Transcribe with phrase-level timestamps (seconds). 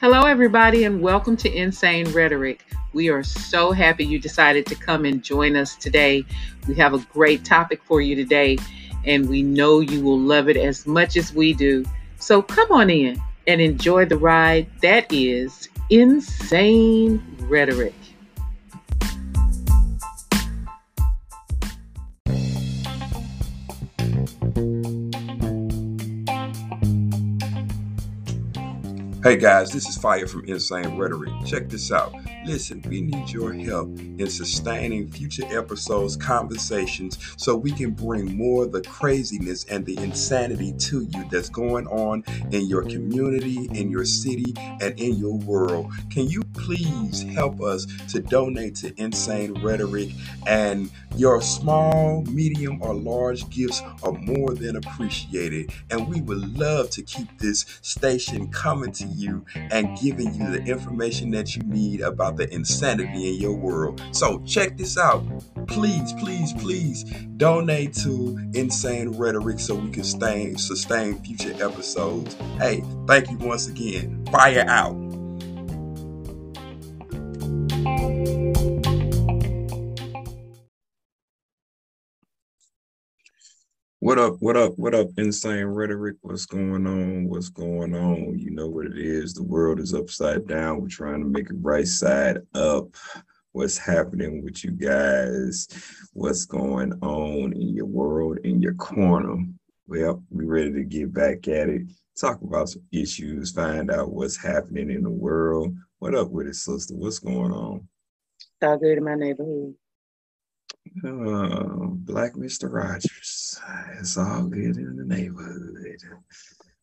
[0.00, 2.64] Hello, everybody, and welcome to Insane Rhetoric.
[2.94, 6.24] We are so happy you decided to come and join us today.
[6.66, 8.56] We have a great topic for you today,
[9.04, 11.84] and we know you will love it as much as we do.
[12.18, 17.92] So come on in and enjoy the ride that is Insane Rhetoric.
[29.22, 31.30] Hey guys, this is Fire from Insane Rhetoric.
[31.44, 32.14] Check this out.
[32.46, 38.64] Listen, we need your help in sustaining future episodes, conversations, so we can bring more
[38.64, 43.90] of the craziness and the insanity to you that's going on in your community, in
[43.90, 45.92] your city, and in your world.
[46.08, 50.12] Can you please help us to donate to Insane Rhetoric?
[50.46, 55.72] And your small, medium, or large gifts are more than appreciated.
[55.90, 60.62] And we would love to keep this station coming to you and giving you the
[60.64, 64.02] information that you need about the insanity in your world.
[64.12, 65.24] So check this out.
[65.66, 67.04] Please, please, please
[67.36, 72.34] donate to Insane Rhetoric so we can sustain future episodes.
[72.58, 74.24] Hey, thank you once again.
[74.30, 75.10] Fire out.
[84.02, 84.36] What up?
[84.40, 84.78] What up?
[84.78, 85.08] What up?
[85.18, 86.16] Insane rhetoric.
[86.22, 87.28] What's going on?
[87.28, 88.38] What's going on?
[88.38, 89.34] You know what it is.
[89.34, 90.80] The world is upside down.
[90.80, 92.86] We're trying to make it right side up.
[93.52, 95.68] What's happening with you guys?
[96.14, 99.36] What's going on in your world, in your corner?
[99.86, 101.82] Well, we ready to get back at it.
[102.18, 103.52] Talk about some issues.
[103.52, 105.76] Find out what's happening in the world.
[105.98, 106.94] What up with it, sister?
[106.94, 107.86] What's going on?
[108.62, 109.74] All good in my neighborhood.
[111.04, 112.72] Oh, Black Mr.
[112.72, 113.60] Rogers.
[113.98, 115.74] It's all good in the neighborhood.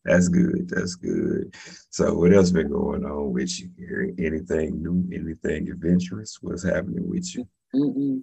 [0.04, 0.68] That's good.
[0.68, 1.54] That's good.
[1.90, 4.14] So, what else been going on with you?
[4.18, 5.04] Anything new?
[5.12, 6.38] Anything adventurous?
[6.40, 7.46] What's happening with you?
[7.74, 8.22] Mm-mm.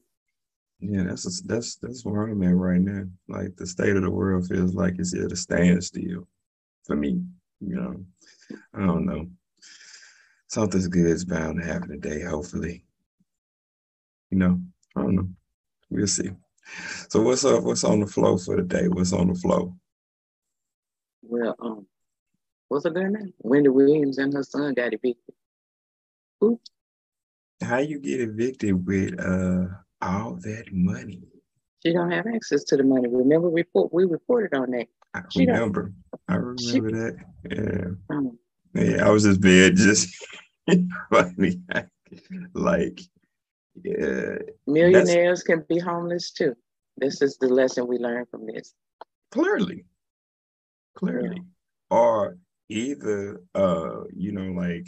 [0.79, 3.03] Yeah, that's that's that's where I'm at right now.
[3.27, 6.27] Like the state of the world feels like it's at a standstill
[6.83, 7.21] for me.
[7.61, 8.05] You know,
[8.73, 9.27] I don't know.
[10.47, 12.23] Something's good is bound to happen today.
[12.23, 12.83] Hopefully,
[14.31, 14.59] you know.
[14.97, 15.29] I don't know.
[15.89, 16.31] We'll see.
[17.09, 17.63] So what's up?
[17.63, 18.87] What's on the flow for the day?
[18.87, 19.75] What's on the flow?
[21.21, 21.87] Well, um,
[22.67, 23.33] what's her name?
[23.39, 25.35] Wendy Williams and her son got evicted.
[26.41, 26.59] Who?
[27.61, 29.67] How you get evicted with uh
[30.01, 31.21] all that money?
[31.83, 33.07] She don't have access to the money.
[33.07, 34.87] Remember, we report we reported on that.
[35.13, 35.93] I she remember.
[36.27, 37.17] I remember she, that.
[37.49, 38.15] Yeah.
[38.15, 38.37] Um,
[38.73, 40.13] yeah, I was just being just
[41.11, 41.61] funny.
[42.53, 43.01] like
[43.83, 44.37] yeah.
[44.67, 46.55] Millionaires can be homeless too.
[46.97, 48.73] This is the lesson we learned from this.
[49.31, 49.85] Clearly.
[50.95, 51.35] Clearly.
[51.35, 51.97] Yeah.
[51.97, 52.37] Or
[52.69, 54.87] either uh, you know, like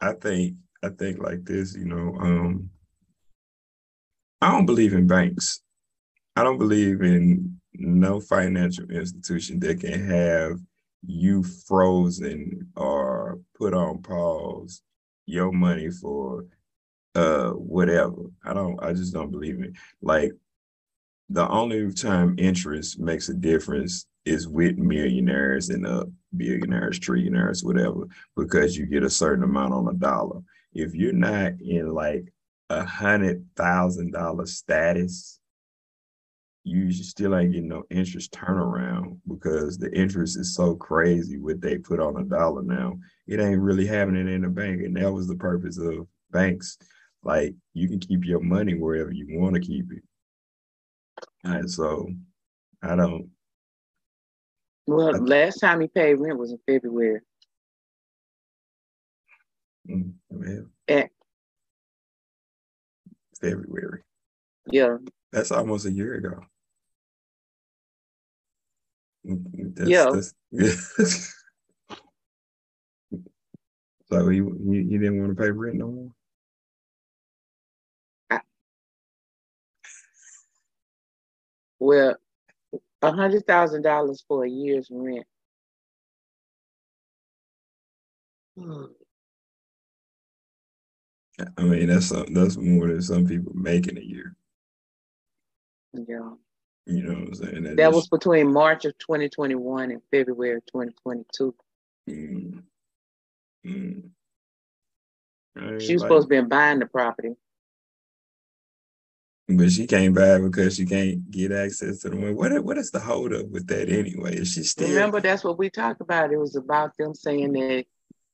[0.00, 2.70] I think I think like this, you know, um
[4.40, 5.60] I don't believe in banks.
[6.36, 10.58] I don't believe in no financial institution that can have
[11.04, 14.82] you frozen or put on pause
[15.26, 16.44] your money for
[17.18, 18.22] uh whatever.
[18.44, 19.72] I don't I just don't believe it.
[20.00, 20.32] Like
[21.28, 26.04] the only time interest makes a difference is with millionaires and uh
[26.36, 28.06] billionaires, trillionaires, whatever,
[28.36, 30.40] because you get a certain amount on a dollar.
[30.72, 32.32] If you're not in like
[32.70, 35.40] a hundred thousand dollar status,
[36.64, 41.78] you still ain't getting no interest turnaround because the interest is so crazy what they
[41.78, 42.98] put on a dollar now.
[43.26, 44.82] It ain't really having it in the bank.
[44.82, 46.78] And that was the purpose of banks
[47.22, 50.02] like you can keep your money wherever you want to keep it.
[51.44, 52.08] And so
[52.82, 53.30] I don't.
[54.86, 57.20] Well, I, last time he paid rent was in February.
[59.88, 60.66] Mm, well.
[63.40, 64.02] February.
[64.70, 64.96] Yeah.
[65.32, 66.40] That's almost a year ago.
[69.24, 70.10] That's, yeah.
[70.10, 70.72] That's, yeah.
[74.10, 76.10] so you, you you didn't want to pay rent no more?
[81.78, 82.16] Well,
[83.02, 85.26] a hundred thousand dollars for a year's rent.
[91.56, 94.34] I mean, that's some, that's more than some people make in a year.
[95.92, 96.32] Yeah.
[96.86, 97.62] You know what I'm saying?
[97.64, 101.54] That, that was between March of 2021 and February of 2022.
[102.08, 102.62] Mm.
[103.66, 104.02] Mm.
[105.80, 107.34] She was like, supposed to be buying the property.
[109.48, 112.34] But she came back because she can't get access to the money.
[112.34, 114.36] What what is the holdup with that anyway?
[114.36, 116.32] Is she still remember that's what we talked about?
[116.32, 117.86] It was about them saying that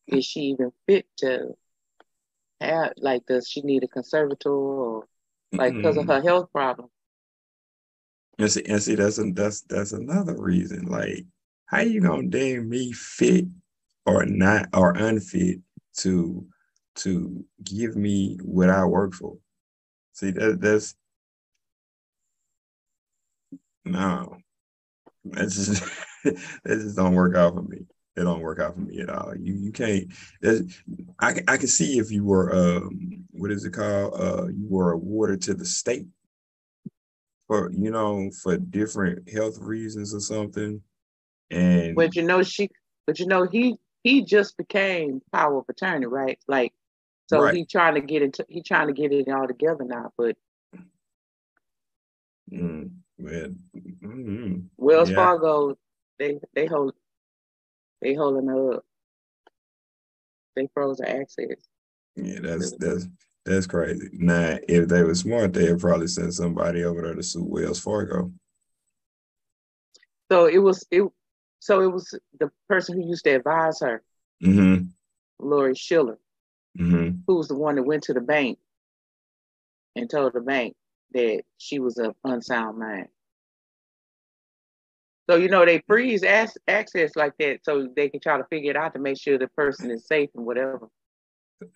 [0.08, 1.54] is she even fit to
[2.60, 5.06] have like does she need a conservator or
[5.52, 6.88] like because of her health problem?
[8.38, 10.86] And see, and see, that's a, that's that's another reason.
[10.86, 11.24] Like,
[11.66, 13.46] how you gonna deem me fit
[14.04, 15.60] or not or unfit
[15.98, 16.44] to
[16.96, 19.36] to give me what I work for?
[20.14, 20.96] See, that that's
[23.84, 24.36] no,
[25.24, 25.84] that's just
[26.24, 27.86] that just don't work out for me.
[28.16, 29.34] It don't work out for me at all.
[29.36, 30.12] You you can't.
[31.20, 34.14] I I can see if you were um what is it called?
[34.14, 36.06] Uh, you were awarded to the state
[37.46, 40.80] for you know for different health reasons or something.
[41.50, 42.70] And but you know she,
[43.06, 46.38] but you know he he just became power of attorney, right?
[46.46, 46.72] Like,
[47.26, 47.54] so right.
[47.54, 50.36] he trying to get into he trying to get it all together now, but.
[52.52, 54.56] Mm, well, mm-hmm.
[54.76, 55.16] Wells yeah.
[55.16, 55.76] Fargo,
[56.18, 56.94] they they hold
[58.02, 58.84] they holding up.
[60.56, 61.56] They froze the access.
[62.16, 63.06] Yeah, that's that's
[63.44, 64.08] that's crazy.
[64.12, 68.32] Now, if they were smart, they'd probably send somebody over there to sue Wells Fargo.
[70.30, 71.04] So it was it.
[71.60, 74.02] So it was the person who used to advise her,
[74.42, 74.84] mm-hmm.
[75.38, 76.18] Lori Schiller,
[76.78, 77.18] mm-hmm.
[77.26, 78.58] who was the one that went to the bank
[79.96, 80.76] and told the bank
[81.14, 83.08] that she was of unsound mind.
[85.30, 88.76] So you know they freeze access like that so they can try to figure it
[88.76, 90.88] out to make sure the person is safe and whatever.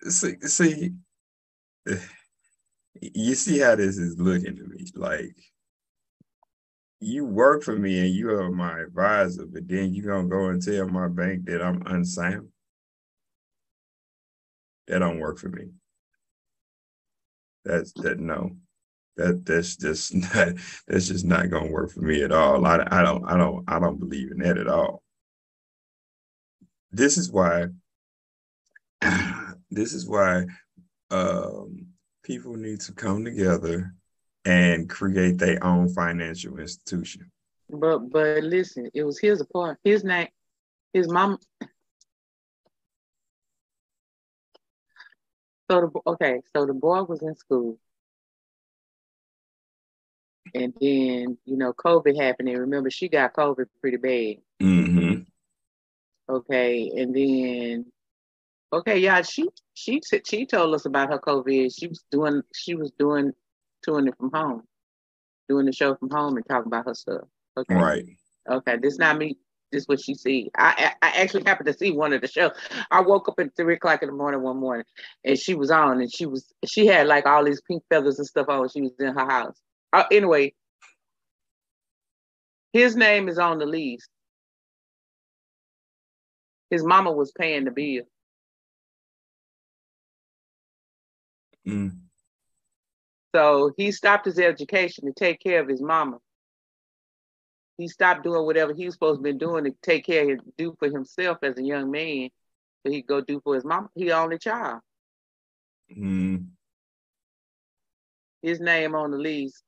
[0.07, 0.91] See, see,
[3.01, 4.85] you see how this is looking to me.
[4.93, 5.35] Like
[6.99, 10.61] you work for me and you are my advisor, but then you gonna go and
[10.61, 12.49] tell my bank that I'm unsound.
[14.87, 15.69] That don't work for me.
[17.65, 18.57] That's that no.
[19.19, 20.53] That that's just not
[20.87, 22.65] that's just not gonna work for me at all.
[22.65, 25.03] I, I don't I don't I don't believe in that at all.
[26.91, 27.67] This is why
[29.71, 30.45] this is why
[31.11, 31.87] um,
[32.23, 33.93] people need to come together
[34.45, 37.29] and create their own financial institution.
[37.69, 39.79] But but listen, it was his apartment.
[39.83, 40.29] His name,
[40.93, 41.39] his mom.
[45.69, 47.77] So the okay, so the boy was in school,
[50.53, 52.49] and then you know COVID happened.
[52.49, 54.37] And remember, she got COVID pretty bad.
[54.61, 55.21] Mm-hmm.
[56.29, 57.85] Okay, and then
[58.71, 61.73] Okay, yeah, she she she told us about her COVID.
[61.77, 63.33] She was doing she was doing
[63.83, 64.63] doing it from home,
[65.47, 67.23] doing the show from home and talking about her stuff.
[67.57, 67.75] Okay.
[67.75, 68.05] Right.
[68.49, 69.37] Okay, this not me.
[69.71, 70.51] This what she see.
[70.55, 72.51] I I actually happened to see one of the show.
[72.91, 74.85] I woke up at three o'clock in the morning one morning,
[75.23, 78.27] and she was on, and she was she had like all these pink feathers and
[78.27, 78.69] stuff on.
[78.69, 79.59] She was in her house.
[79.91, 80.53] Uh, anyway,
[82.73, 84.07] his name is on the lease.
[86.69, 88.03] His mama was paying the bill.
[91.67, 91.99] Mm.
[93.35, 96.17] So he stopped his education to take care of his mama.
[97.77, 100.75] He stopped doing whatever he was supposed to be doing to take care of do
[100.79, 102.29] for himself as a young man.
[102.83, 103.89] So he go do for his mama.
[103.95, 104.81] He only child.
[105.95, 106.47] Mm.
[108.41, 109.61] His name on the lease.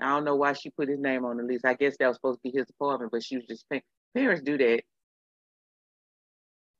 [0.00, 1.64] I don't know why she put his name on the lease.
[1.64, 3.82] I guess that was supposed to be his apartment, but she was just paying.
[4.14, 4.82] Parents do that.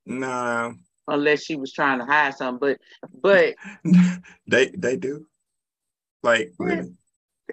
[0.07, 0.73] Nah,
[1.09, 2.77] unless she was trying to hide something.
[3.13, 3.55] But but
[4.47, 5.27] they they do.
[6.23, 6.95] Like really.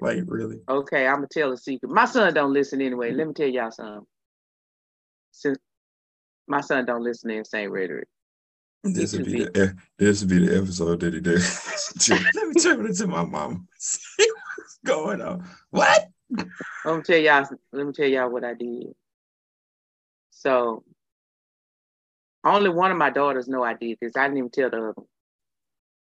[0.01, 0.59] Like really.
[0.69, 1.91] Okay, I'm gonna tell a secret.
[1.91, 3.11] My son don't listen anyway.
[3.11, 4.05] Let me tell y'all something.
[5.31, 5.57] Since
[6.47, 8.07] my son don't listen to insane rhetoric.
[8.83, 11.41] This would be the this would be the episode that he did.
[12.09, 13.67] Let me turn it to my mom.
[13.79, 15.47] See what's going on.
[15.69, 16.07] What?
[16.83, 17.45] Let me tell y'all.
[17.71, 18.93] Let me tell y'all what I did.
[20.31, 20.83] So
[22.43, 24.13] only one of my daughters know I did this.
[24.15, 24.93] I didn't even tell the other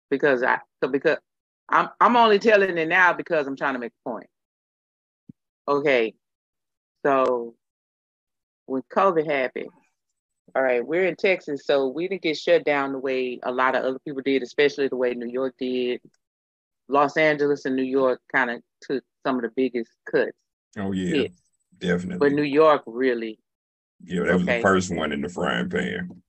[0.09, 0.59] because I
[0.91, 1.17] because
[1.69, 4.27] I'm I'm only telling it now because I'm trying to make a point.
[5.67, 6.13] Okay,
[7.05, 7.55] so
[8.65, 9.69] when COVID happened,
[10.55, 13.75] all right, we're in Texas, so we didn't get shut down the way a lot
[13.75, 16.01] of other people did, especially the way New York did.
[16.87, 20.31] Los Angeles and New York kind of took some of the biggest cuts.
[20.77, 21.41] Oh yeah, hits.
[21.77, 22.17] definitely.
[22.17, 23.39] But New York really
[24.03, 24.57] yeah, that was okay.
[24.57, 26.21] the first one in the frying pan.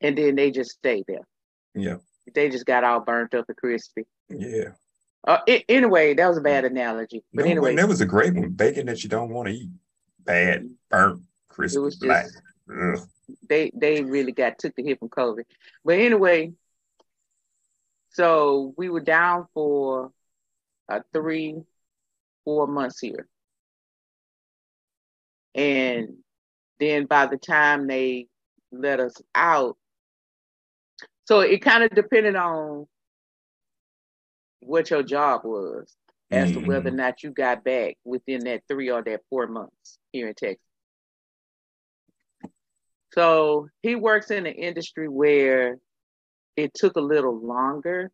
[0.00, 1.26] And then they just stayed there.
[1.74, 1.96] Yeah.
[2.34, 4.04] They just got all burnt up and crispy.
[4.28, 4.70] Yeah.
[5.26, 7.24] Uh, it, anyway, that was a bad analogy.
[7.32, 8.50] But no, anyway, that was a great one.
[8.50, 9.70] Bacon that you don't want to eat.
[10.24, 12.26] Bad, burnt, crispy, black.
[12.68, 13.08] Just,
[13.48, 15.44] they they really got took the hit from COVID.
[15.84, 16.52] But anyway,
[18.10, 20.12] so we were down for
[20.88, 21.56] uh, three,
[22.44, 23.28] four months here.
[25.54, 26.18] And
[26.80, 28.28] then by the time they
[28.72, 29.76] let us out,
[31.26, 32.86] So it kind of depended on
[34.60, 35.94] what your job was
[36.30, 36.60] as mm-hmm.
[36.60, 36.98] to whether or mm-hmm.
[36.98, 40.65] not you got back within that three or that four months here in Texas.
[43.16, 45.78] So he works in an industry where
[46.56, 48.10] it took a little longer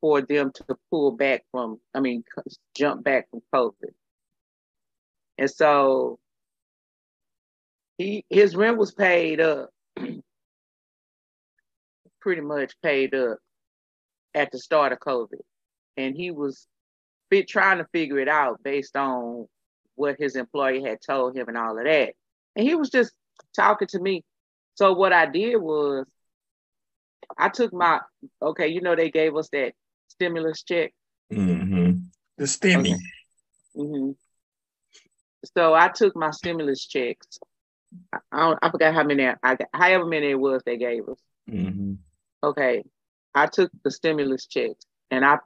[0.00, 2.24] for them to pull back from, I mean,
[2.76, 3.92] jump back from COVID.
[5.38, 6.18] And so
[7.96, 9.70] he his rent was paid up,
[12.20, 13.38] pretty much paid up
[14.34, 15.40] at the start of COVID.
[15.96, 16.66] And he was
[17.48, 19.46] trying to figure it out based on
[19.94, 22.14] what his employee had told him and all of that.
[22.56, 23.12] And he was just
[23.54, 24.24] talking to me.
[24.74, 26.06] So what I did was
[27.36, 28.00] I took my
[28.40, 29.72] okay, you know they gave us that
[30.08, 30.92] stimulus check.
[31.32, 31.98] Mm-hmm.
[32.36, 32.94] The stimmy.
[32.94, 32.98] Okay.
[33.76, 34.10] Mm-hmm.
[35.56, 37.38] So I took my stimulus checks.
[38.12, 41.18] I, I, I forgot how many I got, however many it was they gave us.
[41.50, 41.94] Mm-hmm.
[42.44, 42.82] Okay,
[43.34, 45.38] I took the stimulus checks and I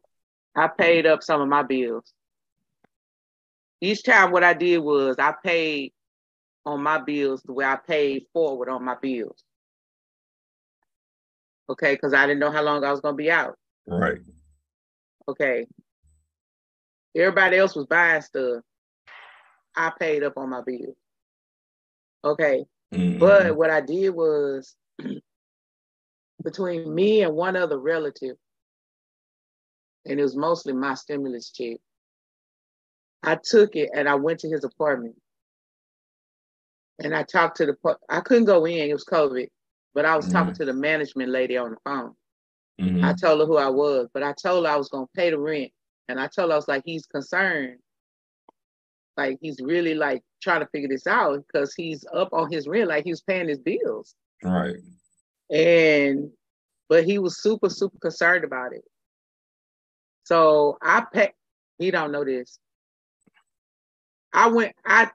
[0.54, 2.12] I paid up some of my bills.
[3.80, 5.92] Each time what I did was I paid
[6.66, 9.42] on my bills the way I paid forward on my bills.
[11.70, 13.56] Okay, because I didn't know how long I was gonna be out.
[13.86, 14.18] Right.
[15.28, 15.66] Okay.
[17.16, 18.62] Everybody else was buying stuff.
[19.74, 20.96] I paid up on my bills.
[22.24, 22.64] Okay.
[22.92, 23.18] Mm-hmm.
[23.18, 24.74] But what I did was
[26.42, 28.36] between me and one other relative,
[30.04, 31.78] and it was mostly my stimulus check.
[33.22, 35.16] I took it and I went to his apartment.
[37.02, 39.48] And I talked to the, I couldn't go in, it was COVID,
[39.94, 40.34] but I was mm-hmm.
[40.34, 42.14] talking to the management lady on the phone.
[42.80, 43.04] Mm-hmm.
[43.04, 45.30] I told her who I was, but I told her I was going to pay
[45.30, 45.72] the rent.
[46.08, 47.78] And I told her I was like, he's concerned.
[49.16, 52.88] Like he's really like trying to figure this out because he's up on his rent,
[52.88, 54.14] like he was paying his bills.
[54.42, 54.76] Right.
[55.50, 56.30] And
[56.88, 58.84] but he was super, super concerned about it.
[60.24, 61.32] So I pay
[61.78, 62.58] he don't know this.
[64.32, 65.10] I went, I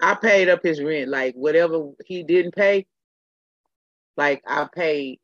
[0.00, 2.86] I paid up his rent, like whatever he didn't pay,
[4.16, 5.20] like I paid.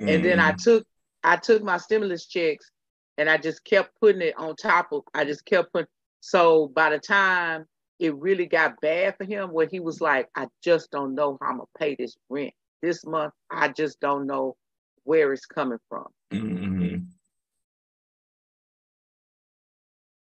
[0.00, 0.14] Mm.
[0.14, 0.62] And then I mm.
[0.62, 0.86] took
[1.22, 2.70] I took my stimulus checks
[3.18, 5.88] and I just kept putting it on top of I just kept putting
[6.20, 7.66] so by the time
[7.98, 11.48] it really got bad for him where he was like, I just don't know how
[11.48, 12.52] I'm gonna pay this rent.
[12.82, 14.56] This month, I just don't know
[15.04, 16.06] where it's coming from.
[16.32, 16.96] Mm-hmm.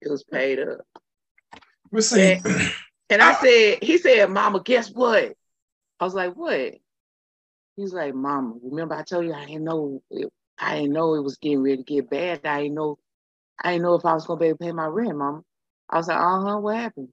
[0.02, 0.80] It was paid up.
[1.90, 2.40] We'll see.
[2.44, 2.44] And,
[3.10, 5.34] and I said, he said, Mama, guess what?
[6.00, 6.74] I was like, what?
[7.76, 11.22] He's like, Mama, remember I told you I didn't know it, I didn't know it
[11.22, 12.40] was getting ready to get bad.
[12.44, 12.98] I didn't know
[13.62, 15.42] I didn't know if I was gonna be able to pay my rent, Mama.
[15.88, 17.08] I was like, uh-huh, what happened?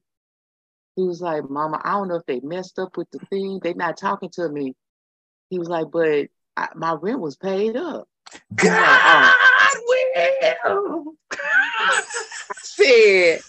[0.96, 3.60] He was like, Mama, I don't know if they messed up with the thing.
[3.62, 4.76] They not talking to me.
[5.50, 8.08] He was like, but I, my rent was paid up.
[8.56, 9.34] God
[10.42, 11.04] like, oh.
[11.04, 11.14] will.
[11.32, 12.04] I
[12.64, 13.42] said,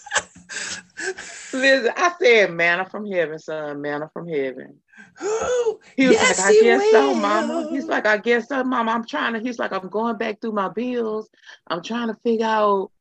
[1.53, 4.79] listen, I said, manna from heaven, son, manna from heaven.
[5.97, 6.91] He was yes, like, I guess will.
[6.91, 7.67] so, mama.
[7.69, 8.91] He's like, I guess so, mama.
[8.91, 11.29] I'm trying to, he's like, I'm going back through my bills.
[11.67, 12.91] I'm trying to figure out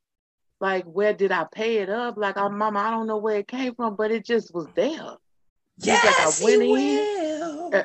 [0.63, 2.17] like where did I pay it up?
[2.17, 5.17] Like, oh, mama, I don't know where it came from, but it just was there.
[5.79, 6.71] Yes, like I went in.
[6.71, 7.71] Will.
[7.75, 7.83] Uh,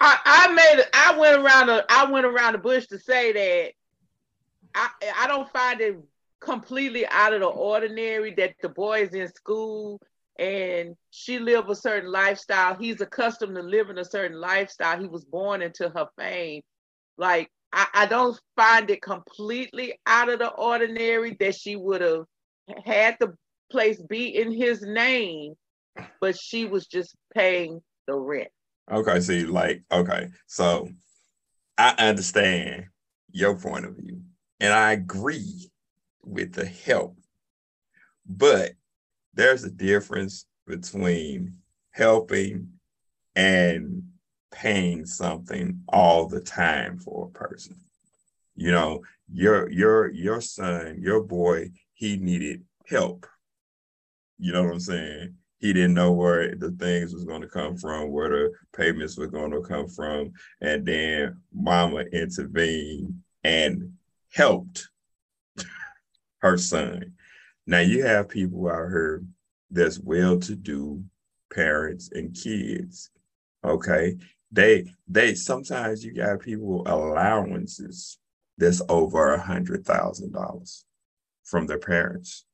[0.00, 0.88] I, I made it.
[0.94, 3.72] I went around the I went around the bush to say that
[4.74, 4.88] I
[5.18, 5.96] I don't find it
[6.46, 10.00] completely out of the ordinary that the boy is in school
[10.38, 12.76] and she live a certain lifestyle.
[12.76, 15.00] He's accustomed to living a certain lifestyle.
[15.00, 16.62] He was born into her fame.
[17.18, 22.24] Like I, I don't find it completely out of the ordinary that she would have
[22.84, 23.34] had the
[23.70, 25.54] place be in his name,
[26.20, 28.48] but she was just paying the rent.
[28.90, 30.88] Okay, see, like, okay, so
[31.76, 32.86] I understand
[33.32, 34.22] your point of view,
[34.60, 35.68] and I agree
[36.26, 37.16] with the help,
[38.26, 38.72] but
[39.34, 41.54] there's a difference between
[41.92, 42.68] helping
[43.36, 44.02] and
[44.52, 47.76] paying something all the time for a person.
[48.56, 49.02] You know,
[49.32, 53.26] your your your son, your boy, he needed help.
[54.38, 55.34] You know what I'm saying?
[55.58, 59.26] He didn't know where the things was going to come from, where the payments were
[59.26, 63.14] going to come from, and then mama intervened
[63.44, 63.92] and
[64.32, 64.88] helped
[66.50, 67.12] her son.
[67.66, 69.22] Now you have people out here
[69.70, 71.02] that's well-to-do
[71.52, 73.10] parents and kids.
[73.64, 74.16] Okay,
[74.52, 78.18] they they sometimes you got people allowances
[78.58, 80.84] that's over a hundred thousand dollars
[81.44, 82.44] from their parents.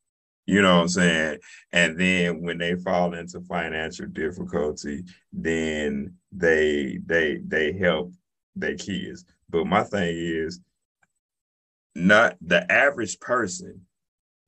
[0.47, 1.39] You know what I'm saying?
[1.73, 8.13] And then when they fall into financial difficulty, then they they they help
[8.57, 9.25] their kids.
[9.51, 10.61] But my thing is
[11.95, 13.83] not the average person,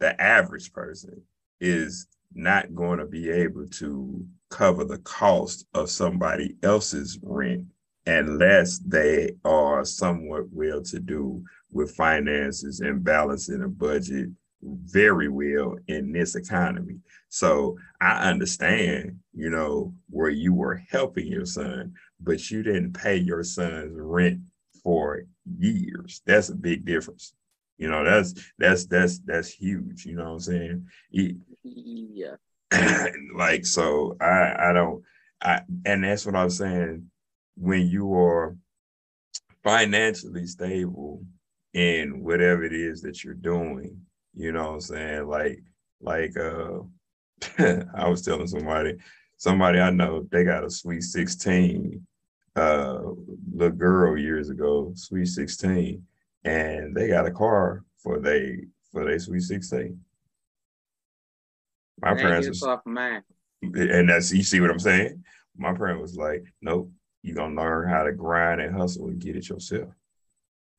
[0.01, 1.23] the average person
[1.61, 7.65] is not going to be able to cover the cost of somebody else's rent
[8.07, 14.29] unless they are somewhat well to do with finances and balancing a budget
[14.63, 16.99] very well in this economy.
[17.29, 23.17] So I understand, you know, where you were helping your son, but you didn't pay
[23.17, 24.41] your son's rent
[24.83, 25.25] for
[25.59, 26.23] years.
[26.27, 27.35] That's a big difference.
[27.79, 30.07] You know, that's that's that's that's huge.
[30.07, 30.87] You know what I'm saying?
[31.11, 32.37] Yeah.
[33.37, 35.03] like so, I I don't
[35.43, 37.11] I and that's what I'm saying.
[37.57, 38.57] When you are
[39.63, 41.25] financially stable
[41.73, 44.01] in whatever it is that you're doing,
[44.35, 45.27] you know what I'm saying?
[45.27, 45.63] Like
[46.01, 46.81] like uh
[47.95, 48.97] I was telling somebody,
[49.37, 52.07] somebody I know, they got a sweet 16
[52.57, 53.01] uh
[53.53, 56.03] little girl years ago, sweet 16,
[56.45, 59.99] and they got a car for they for their sweet 16.
[62.01, 63.23] My parents was, for mine.
[63.63, 65.25] and that's you see what I'm saying?
[65.57, 66.91] My parent was like, Nope,
[67.23, 69.91] you're gonna learn how to grind and hustle and get it yourself.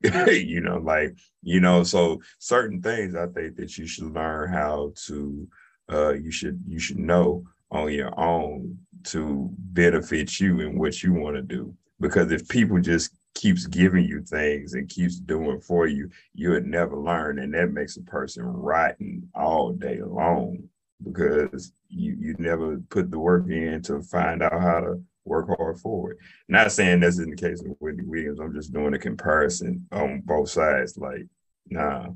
[0.27, 4.93] you know, like, you know, so certain things I think that you should learn how
[5.07, 5.47] to
[5.91, 11.13] uh you should you should know on your own to benefit you and what you
[11.13, 11.73] want to do.
[11.99, 16.65] Because if people just keeps giving you things and keeps doing for you, you would
[16.65, 17.39] never learn.
[17.39, 20.67] And that makes a person rotten all day long
[21.03, 25.79] because you you never put the work in to find out how to work hard
[25.79, 26.17] for it.
[26.47, 28.39] Not saying that's in the case of Wendy Williams.
[28.39, 30.97] I'm just doing a comparison on both sides.
[30.97, 31.27] Like,
[31.69, 32.07] nah,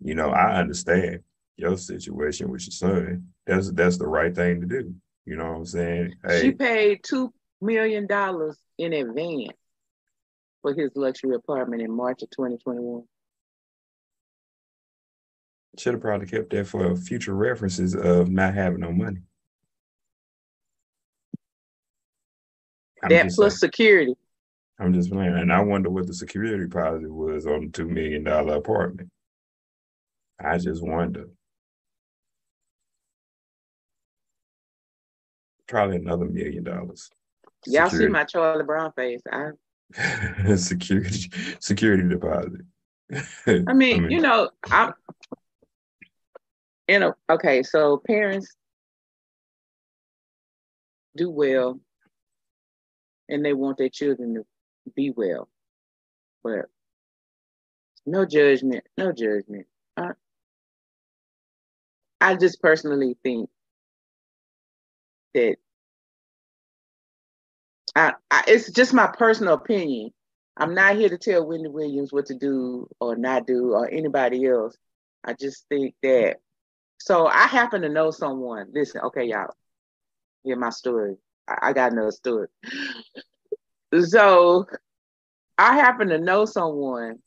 [0.00, 1.20] you know, I understand
[1.56, 3.28] your situation with your son.
[3.46, 4.94] That's that's the right thing to do.
[5.26, 6.14] You know what I'm saying?
[6.26, 9.56] Hey, she paid two million dollars in advance
[10.62, 13.04] for his luxury apartment in March of 2021.
[15.78, 19.20] Should have probably kept that for future references of not having no money.
[23.02, 24.14] I'm that plus security.
[24.78, 28.24] I'm just playing, and I wonder what the security deposit was on the two million
[28.24, 29.10] dollar apartment.
[30.40, 31.28] I just wonder.
[35.66, 37.10] Probably another million dollars.
[37.66, 39.22] Y'all see my Charlie Brown face.
[39.32, 39.50] I
[40.56, 42.60] security security deposit.
[43.12, 44.92] I mean, I mean, you know, I'm
[46.88, 48.54] in a okay, so parents
[51.16, 51.80] do well
[53.28, 54.44] and they want their children to
[54.94, 55.48] be well.
[56.42, 56.66] But
[58.06, 59.66] no judgment, no judgment.
[59.96, 60.10] I,
[62.20, 63.48] I just personally think
[65.34, 65.56] that
[67.96, 70.10] I, I, it's just my personal opinion.
[70.56, 74.46] I'm not here to tell Wendy Williams what to do or not do or anybody
[74.46, 74.76] else.
[75.24, 76.36] I just think that.
[76.98, 78.68] So I happen to know someone.
[78.72, 79.54] Listen, okay, y'all,
[80.44, 81.16] hear my story.
[81.46, 82.48] I got another story.
[84.08, 84.66] So
[85.56, 87.20] I happen to know someone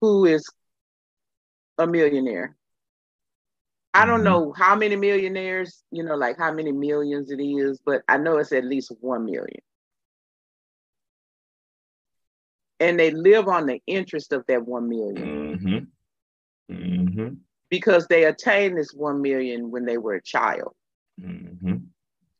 [0.00, 0.48] who is
[1.78, 2.56] a millionaire.
[3.94, 4.24] I don't mm-hmm.
[4.24, 8.38] know how many millionaires, you know, like how many millions it is, but I know
[8.38, 9.60] it's at least 1 million.
[12.80, 15.58] And they live on the interest of that 1 million.
[16.70, 16.74] Mm-hmm.
[16.74, 17.34] Mm-hmm.
[17.68, 20.74] Because they attained this 1 million when they were a child.
[21.20, 21.76] Mm-hmm.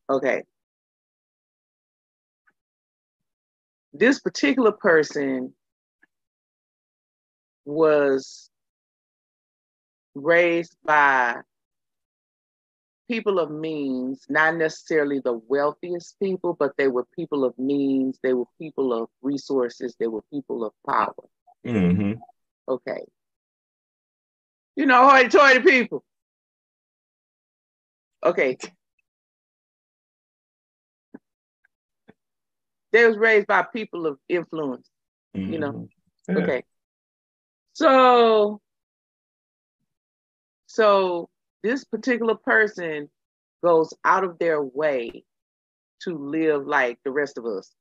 [0.09, 0.43] Okay.
[3.93, 5.53] This particular person
[7.65, 8.49] was
[10.15, 11.37] raised by
[13.09, 18.33] people of means, not necessarily the wealthiest people, but they were people of means, they
[18.33, 21.13] were people of resources, they were people of power.
[21.65, 22.13] Mm-hmm.
[22.67, 23.01] Okay.
[24.75, 26.03] You know, hoity toity people.
[28.25, 28.57] Okay.
[32.93, 34.87] they was raised by people of influence,
[35.35, 35.51] mm-hmm.
[35.51, 35.71] you know.
[35.71, 36.37] Mm-hmm.
[36.37, 36.43] Yeah.
[36.43, 36.63] Okay.
[37.73, 38.61] So
[40.73, 41.29] so
[41.61, 43.07] this particular person
[43.63, 45.23] goes out of their way
[46.01, 47.71] to live like the rest of us.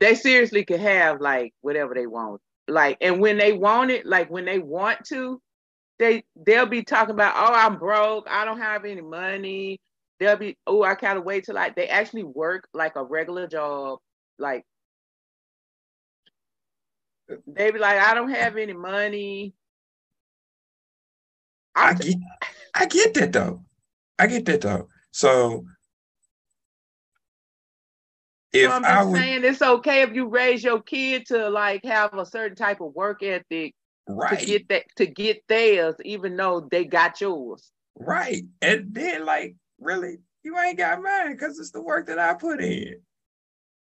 [0.00, 2.40] They seriously could have like whatever they want.
[2.66, 5.40] Like, and when they want it, like when they want to,
[6.00, 9.80] they they'll be talking about, oh, I'm broke, I don't have any money,
[10.18, 14.00] they'll be, oh, I of wait till like they actually work like a regular job.
[14.40, 14.64] Like
[17.46, 19.54] they be like, I don't have any money.
[21.74, 22.16] I, get,
[22.74, 23.64] I get that though.
[24.18, 24.88] I get that though.
[25.10, 25.64] So
[28.52, 31.84] if so I'm just would, saying it's okay if you raise your kid to like
[31.84, 33.74] have a certain type of work ethic
[34.08, 34.38] right.
[34.38, 37.70] to get that to get theirs, even though they got yours.
[37.96, 38.44] Right.
[38.62, 42.62] And then like really, you ain't got mine because it's the work that I put
[42.62, 43.00] in.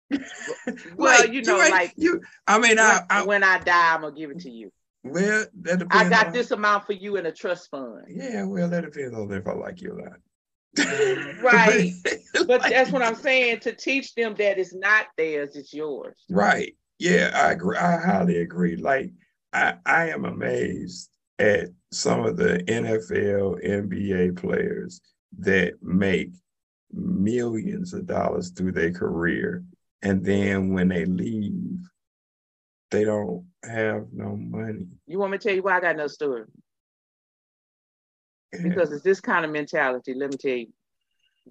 [0.95, 2.21] well, like, you know, you like you.
[2.47, 4.71] I mean, when I, I, when I die, I'm gonna give it to you.
[5.03, 6.05] Well, that depends.
[6.05, 8.05] I got on, this amount for you in a trust fund.
[8.07, 10.19] Yeah, well, that depends on if I like you or not.
[11.43, 11.91] right.
[12.47, 16.23] but that's what I'm saying to teach them that it's not theirs, it's yours.
[16.29, 16.75] Right.
[16.99, 17.77] Yeah, I agree.
[17.77, 18.77] I highly agree.
[18.77, 19.11] Like,
[19.51, 25.01] I, I am amazed at some of the NFL, NBA players
[25.39, 26.31] that make
[26.93, 29.63] millions of dollars through their career.
[30.01, 31.79] And then when they leave,
[32.93, 34.86] they don't have no money.
[35.08, 36.45] You want me to tell you why I got no story?
[38.51, 40.13] Because it's this kind of mentality.
[40.13, 40.67] Let me tell you.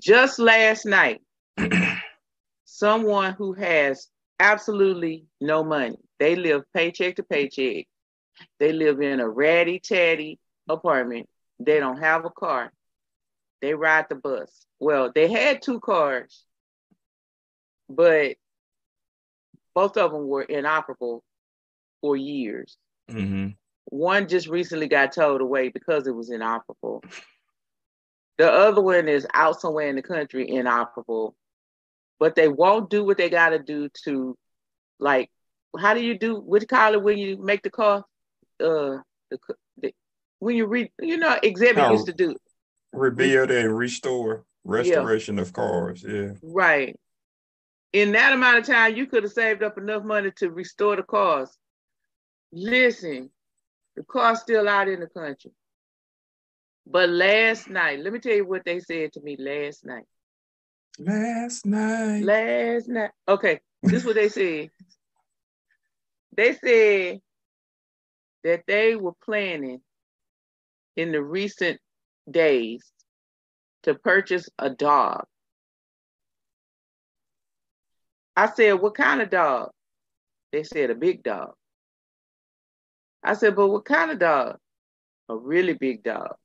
[0.00, 1.20] Just last night,
[2.64, 4.07] someone who has
[4.38, 7.87] absolutely no money, they live paycheck to paycheck.
[8.61, 11.28] They live in a ratty tatty apartment.
[11.59, 12.72] They don't have a car.
[13.61, 14.64] They ride the bus.
[14.78, 16.44] Well, they had two cars,
[17.88, 18.37] but
[19.74, 21.24] both of them were inoperable
[22.02, 22.76] for years.
[23.10, 23.48] Mm-hmm.
[23.86, 27.02] One just recently got towed away because it was inoperable.
[28.38, 31.34] The other one is out somewhere in the country, inoperable,
[32.18, 34.36] but they won't do what they got to do to,
[34.98, 35.30] like,
[35.78, 36.36] how do you do?
[36.36, 38.04] What call it when you make the car?
[38.60, 38.98] Uh,
[39.30, 39.38] the,
[39.80, 39.94] the
[40.38, 42.36] when you read, you know, exhibit used to do
[42.92, 45.42] rebuild and restore restoration yeah.
[45.42, 46.04] of cars.
[46.06, 46.96] Yeah, right.
[47.92, 51.02] In that amount of time, you could have saved up enough money to restore the
[51.02, 51.50] cars.
[52.52, 53.30] Listen,
[53.96, 55.52] the car's still out in the country.
[56.86, 60.04] But last night, let me tell you what they said to me last night.
[60.98, 62.22] Last night.
[62.24, 63.10] Last night.
[63.26, 64.70] Okay, this is what they said.
[66.36, 67.20] They said
[68.44, 69.80] that they were planning
[70.96, 71.80] in the recent
[72.30, 72.84] days
[73.84, 75.24] to purchase a dog.
[78.36, 79.70] I said, What kind of dog?
[80.52, 81.54] They said, A big dog.
[83.22, 84.58] I said, But what kind of dog?
[85.28, 86.37] A really big dog.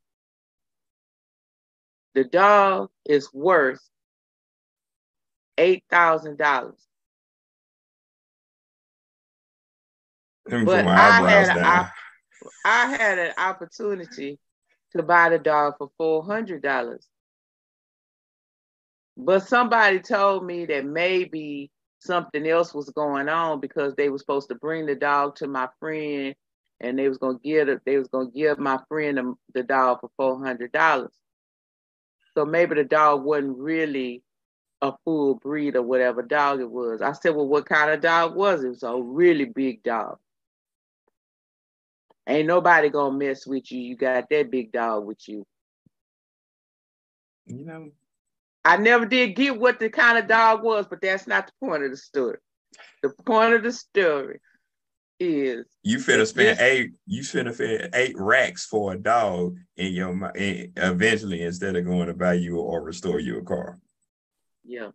[2.14, 3.82] The dog is worth
[5.58, 6.74] $8,000.
[10.50, 11.92] But I had, a,
[12.64, 14.40] I had an opportunity
[14.96, 17.00] to buy the dog for $400.
[19.18, 24.50] But somebody told me that maybe something else was going on because they were supposed
[24.50, 26.36] to bring the dog to my friend
[26.80, 30.00] and they was gonna give it, they was gonna give my friend the, the dog
[30.02, 31.14] for four hundred dollars.
[32.34, 34.24] So maybe the dog wasn't really
[34.82, 37.02] a full breed or whatever dog it was.
[37.02, 38.68] I said, well, what kind of dog was it?
[38.68, 40.18] It was a really big dog.
[42.28, 43.80] Ain't nobody gonna mess with you.
[43.80, 45.46] You got that big dog with you.
[47.48, 47.92] You know,
[48.66, 51.84] I never did get what the kind of dog was, but that's not the point
[51.84, 52.38] of the story.
[53.02, 54.42] The point of the story
[55.20, 60.32] is you finna spend eight you finna spend eight racks for a dog in your
[60.36, 63.80] in, eventually instead of going to buy you or restore you a car.
[64.64, 64.90] Yeah.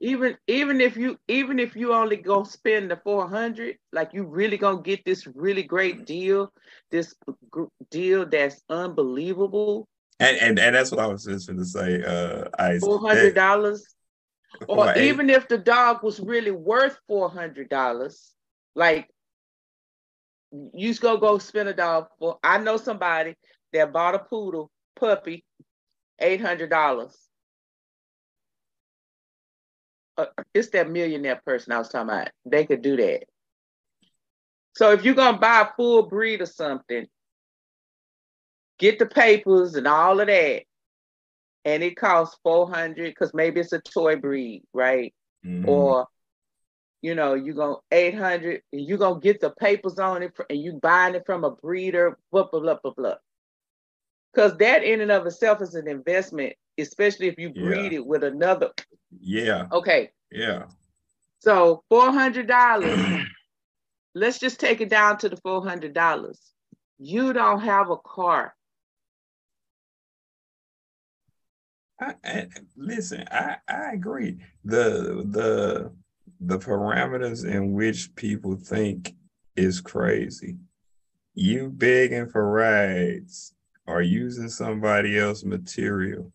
[0.00, 4.56] Even even if you even if you only go spend the 400 like you really
[4.56, 6.52] gonna get this really great deal
[6.90, 7.14] this
[7.54, 9.86] g- deal that's unbelievable.
[10.18, 13.80] And, and and that's what i was just to say uh i $400
[14.68, 18.32] or even if the dog was really worth $400
[18.74, 19.08] like
[20.52, 22.38] you just go go spend a dog for.
[22.42, 23.34] I know somebody
[23.72, 25.44] that bought a poodle puppy,
[26.18, 27.16] eight hundred dollars.
[30.16, 32.28] Uh, it's that millionaire person I was talking about.
[32.44, 33.24] They could do that.
[34.74, 37.06] So if you're gonna buy a full breed or something,
[38.78, 40.62] get the papers and all of that,
[41.64, 45.14] and it costs four hundred because maybe it's a toy breed, right?
[45.44, 45.68] Mm-hmm.
[45.68, 46.06] Or
[47.02, 50.62] you know, you go 800, and you're going to get the papers on it and
[50.62, 53.14] you buying it from a breeder, blah, blah, blah, blah, blah.
[54.32, 57.98] Because that in and of itself is an investment, especially if you breed yeah.
[57.98, 58.70] it with another.
[59.20, 59.66] Yeah.
[59.72, 60.10] Okay.
[60.30, 60.66] Yeah.
[61.40, 63.26] So $400,
[64.14, 66.38] let's just take it down to the $400.
[66.98, 68.54] You don't have a car.
[72.00, 74.38] I, I, listen, I, I agree.
[74.64, 75.92] The the
[76.44, 79.14] the parameters in which people think
[79.54, 80.56] is crazy.
[81.34, 83.54] You begging for rides
[83.86, 86.32] or using somebody else's material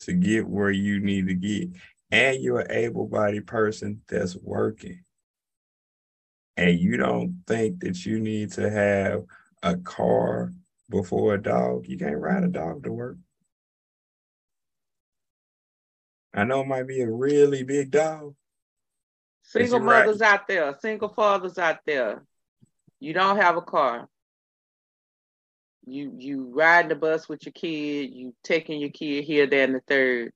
[0.00, 1.68] to get where you need to get.
[2.10, 5.04] And you're an able-bodied person that's working.
[6.56, 9.24] And you don't think that you need to have
[9.62, 10.52] a car
[10.90, 11.86] before a dog.
[11.86, 13.16] You can't ride a dog to work.
[16.34, 18.34] I know it might be a really big dog.
[19.44, 20.34] Single mothers right.
[20.34, 22.24] out there, single fathers out there.
[22.98, 24.08] You don't have a car
[25.86, 29.74] you you riding the bus with your kid, you taking your kid here, there, and
[29.74, 30.32] the third.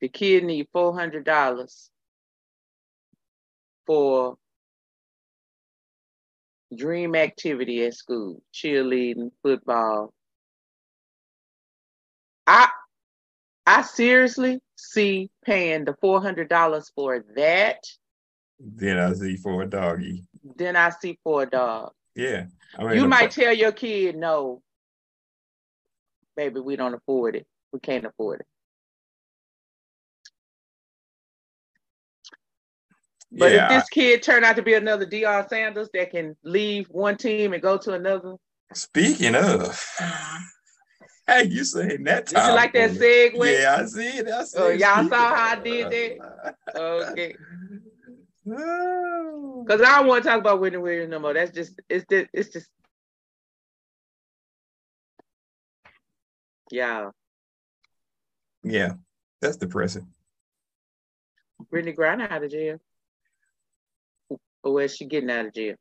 [0.00, 1.90] The kid need four hundred dollars
[3.86, 4.36] for
[6.76, 10.12] dream activity at school, cheerleading, football.
[12.46, 12.68] I
[13.66, 17.78] I seriously see paying the four hundred dollars for that.
[18.60, 20.24] Then I see for a doggy.
[20.56, 21.92] Then I see for a dog.
[22.14, 22.46] Yeah.
[22.78, 24.62] I mean, you might tell your kid, no,
[26.36, 27.46] baby, we don't afford it.
[27.72, 28.46] We can't afford it.
[33.36, 36.86] But yeah, if this kid turned out to be another Deion Sanders that can leave
[36.88, 38.36] one team and go to another.
[38.72, 40.40] Speaking of, uh-huh.
[41.26, 42.48] Hey, you saying that time?
[42.48, 43.60] You like that segue?
[43.60, 44.28] Yeah, I see it.
[44.28, 46.56] I see oh, y'all saw how I did that?
[46.76, 47.36] Okay.
[48.46, 51.32] Because I don't want to talk about Whitney Williams no more.
[51.32, 52.68] That's just it's just it's just
[56.70, 57.10] yeah.
[58.62, 58.94] Yeah,
[59.40, 60.06] that's depressing.
[61.72, 62.78] Brittney Griner out of jail.
[64.62, 65.76] Or where's she getting out of jail?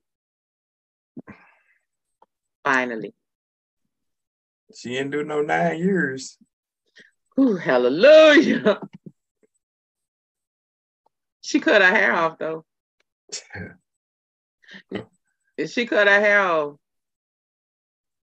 [2.63, 3.13] Finally.
[4.75, 6.37] She didn't do no nine years.
[7.39, 8.81] Ooh, hallelujah.
[11.41, 12.65] She cut her hair off though.
[15.67, 16.75] she cut her hair off.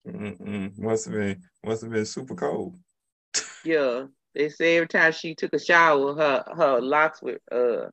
[0.07, 0.77] Mm-mm.
[0.77, 2.77] Must have been must have been super cold.
[3.65, 4.05] yeah,
[4.35, 7.87] they say every time she took a shower, her her locks would uh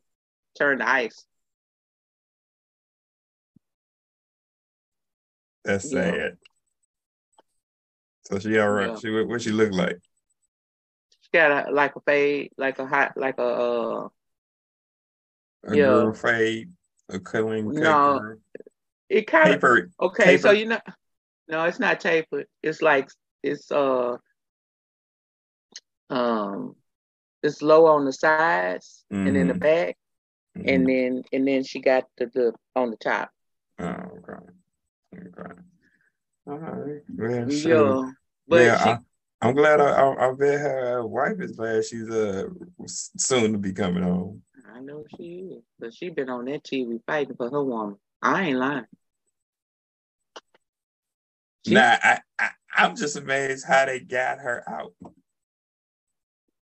[0.57, 1.25] turn to ice.
[5.65, 6.37] That's sad.
[8.27, 8.91] So she all right.
[8.91, 8.97] Yeah.
[8.99, 9.99] She what she look like?
[11.21, 14.09] She got a, like a fade, like a hot, like a uh,
[15.65, 15.85] a yeah.
[15.85, 16.71] girl fade,
[17.09, 18.39] a coloring no, paper.
[19.09, 20.39] It kind of okay.
[20.39, 20.81] So you know,
[21.49, 22.47] no, it's not tapered.
[22.63, 23.11] It's like
[23.43, 24.17] it's uh
[26.11, 26.77] um
[27.43, 29.27] it's low on the sides mm-hmm.
[29.27, 29.61] and in the mm-hmm.
[29.61, 29.99] back,
[30.57, 30.69] mm-hmm.
[30.69, 33.31] and then and then she got the, the on the top.
[33.79, 34.41] Oh, okay.
[35.15, 35.61] Okay.
[36.47, 37.03] All right.
[37.49, 38.03] Yeah,
[38.47, 39.81] but yeah, she, I, am glad.
[39.81, 42.45] I, I, I bet her wife is glad she's uh
[42.87, 44.43] soon to be coming home.
[44.75, 47.97] I know she is, but she been on that TV fighting for her woman.
[48.21, 48.85] I ain't lying.
[51.67, 54.93] She, nah, I, I I'm just amazed how they got her out.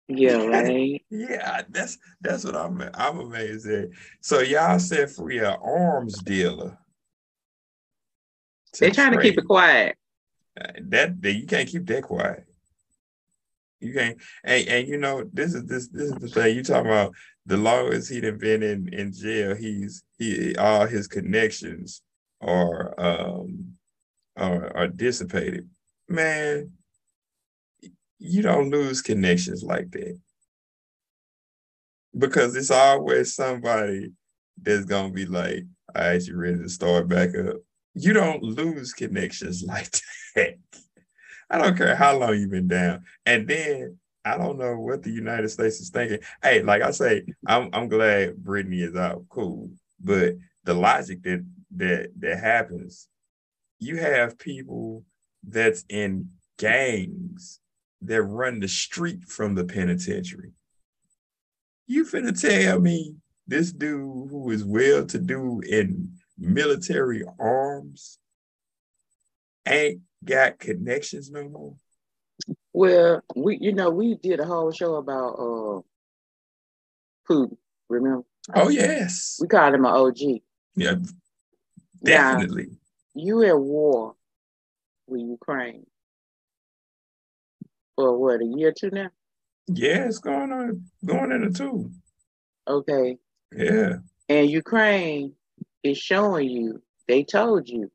[0.08, 1.04] Yeah, right.
[1.10, 3.90] yeah, that's that's what I'm I'm amazed at.
[4.22, 6.78] So y'all said free an arms dealer.
[8.80, 9.98] They're trying to keep it quiet.
[10.60, 12.46] Uh, that, that you can't keep that quiet.
[13.80, 16.90] You can't, and, and you know this is this this is the thing you talking
[16.90, 17.14] about
[17.46, 22.02] the longest he'd been in in jail, he's he all his connections
[22.42, 23.74] are um
[24.36, 25.70] are, are dissipated.
[26.10, 26.72] Man,
[28.18, 30.20] you don't lose connections like that
[32.18, 34.12] because it's always somebody
[34.60, 37.58] that's gonna be like, "I right, you ready to start back up?"
[37.98, 39.90] You don't lose connections like
[40.36, 40.58] that.
[41.50, 45.12] I don't care how long you've been down, and then I don't know what the
[45.12, 46.20] United States is thinking.
[46.44, 49.24] Hey, like I say, I'm I'm glad Brittney is out.
[49.30, 49.72] Cool.
[50.04, 51.46] But the logic that
[51.78, 53.08] that that happens,
[53.80, 55.04] you have people
[55.44, 57.62] that's in gangs
[58.02, 60.52] that run the street from the penitentiary.
[61.88, 63.16] You finna tell me
[63.48, 68.20] this dude who is well to do in military arms
[69.68, 71.76] ain't got connections no more?
[72.74, 75.82] Well, we you know we did a whole show about uh
[77.28, 77.58] Bout.
[77.90, 78.24] Remember?
[78.56, 79.38] Oh yes.
[79.42, 80.18] We called him an OG.
[80.76, 80.96] Yeah,
[82.04, 82.68] definitely.
[82.68, 84.16] Now, you at war
[85.08, 85.86] with Ukraine
[87.96, 89.10] for what a year or two now?
[89.68, 91.92] Yeah, it's going on going into two.
[92.68, 93.18] Okay.
[93.56, 93.98] Yeah.
[94.30, 95.34] And Ukraine
[95.88, 96.82] is showing you.
[97.08, 97.92] They told you.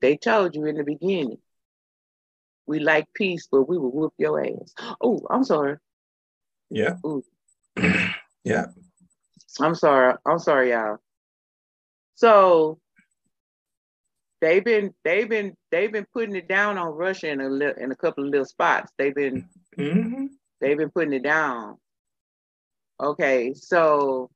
[0.00, 1.38] They told you in the beginning
[2.66, 4.74] we like peace, but we will whoop your ass.
[5.00, 5.76] Oh, I'm sorry.
[6.68, 6.96] Yeah.
[7.06, 7.22] Ooh.
[8.44, 8.66] yeah.
[9.60, 10.14] I'm sorry.
[10.26, 10.98] I'm sorry, y'all.
[12.16, 12.80] So
[14.40, 17.92] they've been they've been they've been putting it down on Russia in a li- in
[17.92, 18.92] a couple of little spots.
[18.98, 20.26] They've been Mm-hmm.
[20.60, 21.76] they've been putting it down.
[22.98, 24.30] Okay, so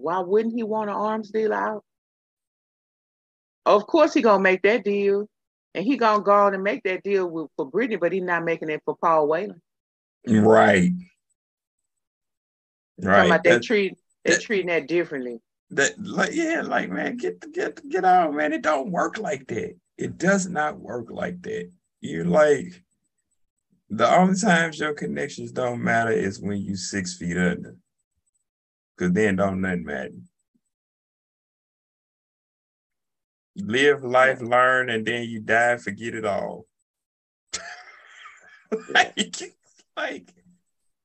[0.00, 1.82] why wouldn't he want an arms deal out?
[3.64, 5.28] Of course he gonna make that deal,
[5.74, 8.44] and he gonna go on and make that deal with, for Brittney, but he's not
[8.44, 9.60] making it for Paul Whelan.
[10.26, 10.92] Right.
[12.98, 13.26] Right.
[13.26, 15.40] about they treat they that- treating that differently.
[15.70, 18.52] that like yeah, like man, get get get on, man.
[18.52, 19.76] It don't work like that.
[19.98, 21.70] It does not work like that.
[22.00, 22.82] You're like
[23.90, 27.76] the only times your connections don't matter is when you six feet under.
[28.98, 30.10] Cause then don't nothing matter.
[33.56, 36.66] Live life, learn, and then you die, forget it all.
[38.90, 39.14] like,
[39.96, 40.32] like,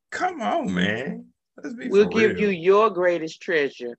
[0.09, 1.27] come on, man.
[1.61, 2.41] Let's be We'll give real.
[2.41, 3.97] you your greatest treasure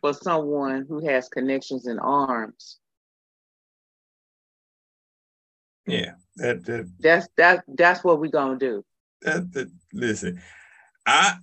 [0.00, 2.78] for someone who has connections in arms.
[5.86, 8.84] Yeah, that that That's that that's what we're gonna do.
[9.22, 10.42] that, that listen,
[11.06, 11.38] I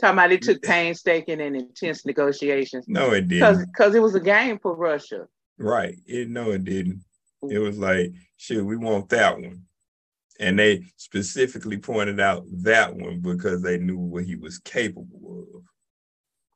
[0.00, 2.86] Talking about it took painstaking and intense negotiations.
[2.88, 3.66] no it didn't.
[3.66, 5.26] because it was a game for Russia.
[5.58, 5.96] Right.
[6.06, 7.04] It no, it didn't.
[7.50, 9.62] It was like, shit, we want that one.
[10.38, 15.62] And they specifically pointed out that one because they knew what he was capable of.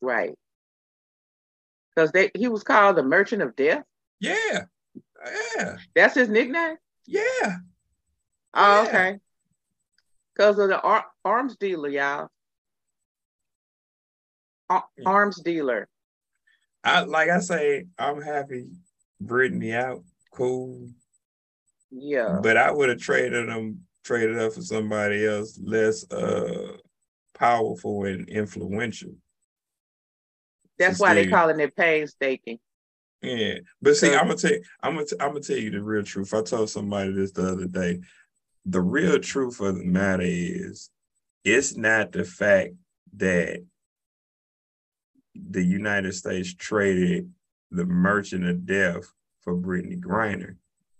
[0.01, 0.35] Right.
[1.95, 3.85] Because they he was called the Merchant of Death.
[4.21, 4.65] Yeah.
[5.57, 5.77] Yeah.
[5.95, 6.77] That's his nickname?
[7.07, 7.57] Yeah.
[8.55, 8.89] Oh, Yeah.
[8.89, 9.19] okay.
[10.35, 12.29] Because of the ar- arms dealer, y'all.
[15.05, 15.89] Arms dealer.
[16.83, 18.67] I like I say, I'm happy
[19.23, 20.03] Brittney out.
[20.33, 20.89] Cool.
[21.91, 22.41] Yeah.
[22.43, 26.77] But I would have traded them, traded up for somebody else less uh
[27.35, 29.15] powerful and influential.
[30.79, 32.59] That's why they calling it painstaking.
[33.23, 36.35] Yeah, but see, I'm gonna tell, I'm gonna, I'm gonna tell you the real truth.
[36.35, 38.01] I told somebody this the other day.
[38.67, 40.91] The real truth of the matter is,
[41.43, 42.75] it's not the fact
[43.17, 43.65] that
[45.35, 47.31] the United States traded
[47.71, 50.57] the Merchant of Death for Brittney Griner.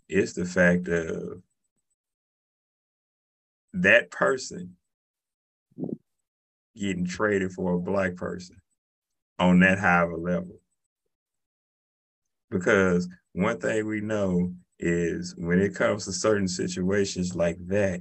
[0.09, 1.43] It's the fact of
[3.73, 4.77] that person
[6.77, 8.57] getting traded for a black person
[9.39, 10.61] on that high of a level.
[12.51, 18.01] Because one thing we know is when it comes to certain situations like that,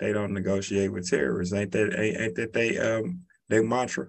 [0.00, 1.54] they don't negotiate with terrorists.
[1.54, 4.08] Ain't that ain't, ain't that they um their mantra?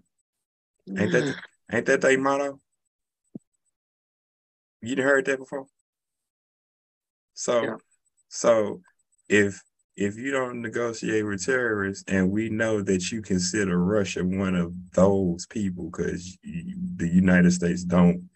[0.90, 1.36] Ain't that
[1.72, 2.60] ain't that their motto?
[4.82, 5.66] You heard that before?
[7.34, 7.76] So Yeah.
[8.28, 8.82] so
[9.30, 9.62] if
[9.96, 14.74] if you don't negotiate with terrorists and we know that you consider Russia one of
[14.94, 18.30] those people because the United States don't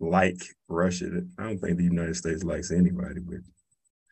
[0.00, 1.22] like Russia.
[1.38, 3.38] I don't think the United States likes anybody, but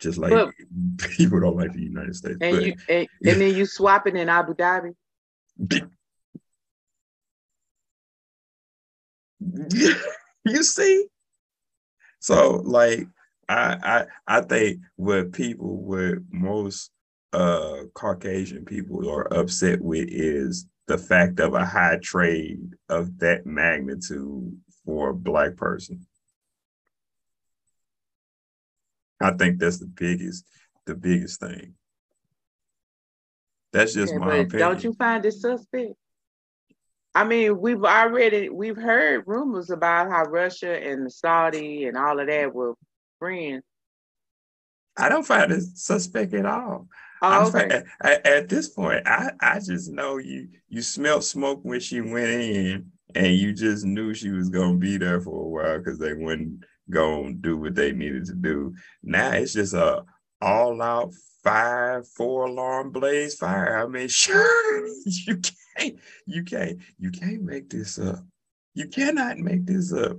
[0.01, 0.33] just like
[0.99, 2.39] people don't like the United States.
[2.41, 4.95] and but you and, and then you swap it in Abu Dhabi.
[10.45, 11.07] you see?
[12.21, 13.07] So like
[13.49, 16.91] I I I think what people what most
[17.33, 23.47] uh Caucasian people are upset with is the fact of a high trade of that
[23.47, 26.07] magnitude for a black person.
[29.21, 30.45] I think that's the biggest
[30.87, 31.75] the biggest thing.
[33.73, 34.71] That's just Yeah, my opinion.
[34.71, 35.95] don't you find it suspect?
[37.19, 42.29] I mean, we've already we've heard rumors about how Russia and Saudi and all of
[42.29, 42.75] that were
[43.19, 43.65] friends.
[44.97, 46.87] I don't find it suspect at all.
[47.21, 47.83] Oh, okay.
[48.03, 52.31] at, at this point, I, I just know you you smelled smoke when she went
[52.31, 56.15] in, and you just knew she was gonna be there for a while because they
[56.15, 58.77] wouldn't gonna do what they needed to do.
[59.03, 60.05] Now it's just a
[60.41, 63.79] all out fire, four alarm blaze fire.
[63.83, 65.41] I mean, sure, you
[65.77, 68.25] can't, you can't, you can't make this up.
[68.75, 70.19] You cannot make this up.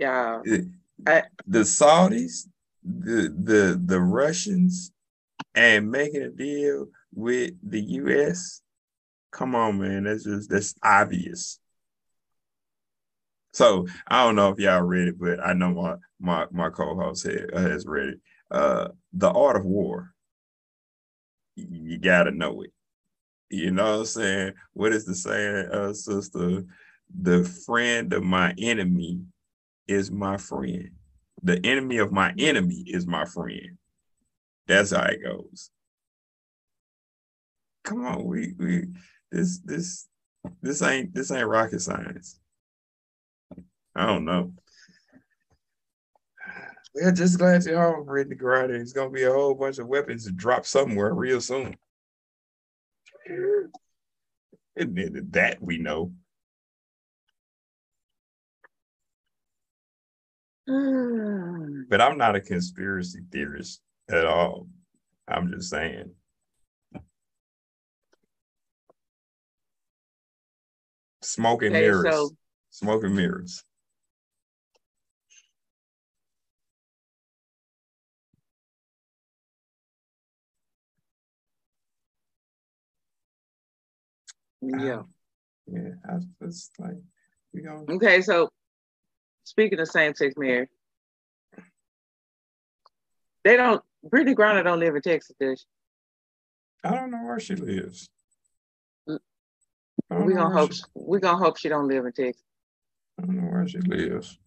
[0.00, 0.40] Yeah.
[1.46, 2.48] the Saudis,
[2.82, 4.92] the the the Russians,
[5.54, 8.62] and making a deal with the U.S.
[9.30, 11.60] Come on, man, that's just that's obvious.
[13.52, 17.26] So I don't know if y'all read it, but I know my my my co-host
[17.26, 18.20] has read it.
[18.50, 20.12] Uh, the Art of War.
[21.56, 22.72] You gotta know it.
[23.50, 24.52] You know what I'm saying?
[24.72, 26.64] What is the saying, uh, sister?
[27.18, 29.20] The friend of my enemy
[29.86, 30.90] is my friend.
[31.42, 33.78] The enemy of my enemy is my friend.
[34.66, 35.70] That's how it goes.
[37.84, 38.86] Come on, we we
[39.30, 40.08] this this
[40.60, 42.40] this ain't this ain't rocket science.
[43.94, 44.52] I don't know.
[46.98, 48.68] We're just glad you're home, Brittney Griner.
[48.68, 51.76] There's gonna be a whole bunch of weapons to drop somewhere real soon.
[53.26, 53.70] And
[55.32, 56.12] that we know.
[61.90, 64.66] but I'm not a conspiracy theorist at all.
[65.28, 66.12] I'm just saying.
[71.20, 72.14] Smoking okay, mirrors.
[72.14, 72.36] So-
[72.70, 73.65] Smoking mirrors.
[84.66, 85.02] Yeah.
[85.66, 86.96] Yeah, I was like,
[87.52, 87.84] we go.
[87.88, 88.50] Okay, so
[89.44, 90.68] speaking of same sex marriage,
[93.44, 93.82] they don't.
[94.04, 96.88] Brittney Griner don't live in Texas, does she?
[96.88, 98.08] I don't know where she lives.
[99.08, 99.18] Mm.
[100.24, 100.72] We gonna hope.
[100.72, 102.42] She, we gonna hope she don't live in Texas.
[103.20, 104.38] I don't know where she lives.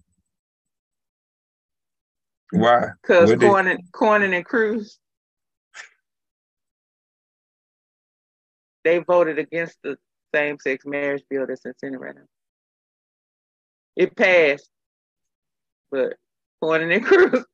[2.51, 2.89] Why?
[3.01, 4.99] Because Cornyn, Cornyn and Cruz,
[8.83, 9.97] they voted against the
[10.33, 12.21] same-sex marriage bill that's in Senate right now.
[13.95, 14.69] It passed,
[15.91, 16.15] but
[16.63, 17.45] Cornyn and Cruz.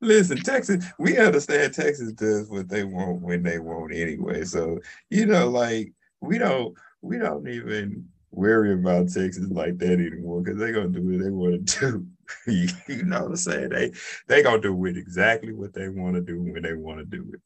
[0.00, 4.44] Listen, Texas, we understand Texas does what they want when they want anyway.
[4.44, 10.42] So, you know, like we don't we don't even worry about Texas like that anymore
[10.42, 12.04] because they're gonna do what they want to
[12.46, 12.66] do.
[12.92, 13.68] you know what I'm saying?
[13.70, 13.92] They
[14.26, 17.30] they gonna do it exactly what they want to do when they want to do
[17.32, 17.40] it.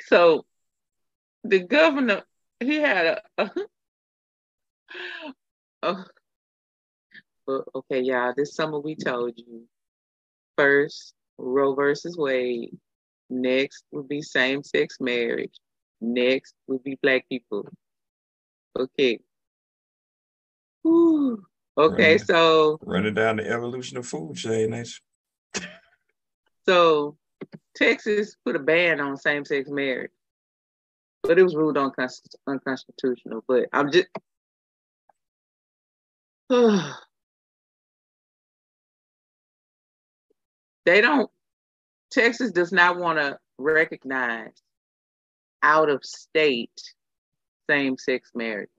[0.00, 0.44] So
[1.44, 2.22] the governor,
[2.60, 3.50] he had a, a,
[5.82, 6.04] a
[7.74, 9.64] okay, y'all, this summer we told you
[10.56, 12.76] first Roe versus Wade,
[13.30, 15.54] next would be same sex marriage,
[16.00, 17.68] next would be black people.
[18.78, 19.20] Okay.
[20.82, 21.44] Whew.
[21.76, 24.84] Okay, running, so running down the evolution of food chain,
[26.66, 27.16] So
[27.74, 30.10] Texas put a ban on same sex marriage
[31.22, 31.78] but it was ruled
[32.46, 33.44] unconstitutional.
[33.46, 34.08] But I'm just.
[40.86, 41.30] they don't.
[42.10, 44.52] Texas does not want to recognize
[45.62, 46.70] out of state
[47.68, 48.72] same sex marriages.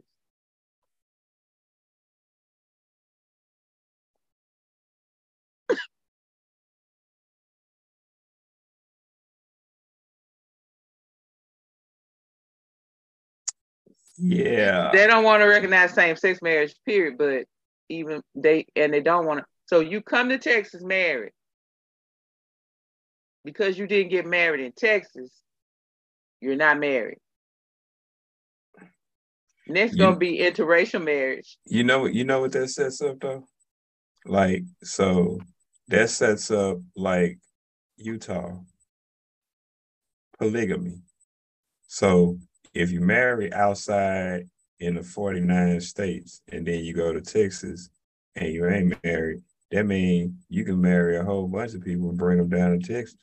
[14.20, 14.92] Yeah.
[14.92, 17.18] They don't want to recognize same sex marriage, period.
[17.18, 17.46] But
[17.88, 19.46] even they and they don't want to.
[19.68, 21.32] So you come to Texas married
[23.44, 25.32] because you didn't get married in Texas,
[26.42, 27.20] you're not married.
[29.68, 31.58] Next you, gonna be interracial marriage.
[31.66, 33.48] You know what you know what that sets up though?
[34.26, 35.40] Like so
[35.88, 37.40] that sets up like
[37.98, 38.58] Utah
[40.40, 41.02] polygamy.
[41.88, 42.38] So
[42.74, 44.46] if you marry outside
[44.80, 47.90] in the 49 states and then you go to Texas
[48.36, 49.42] and you ain't married,
[49.72, 52.88] that means you can marry a whole bunch of people and bring them down to
[52.88, 53.18] Texas.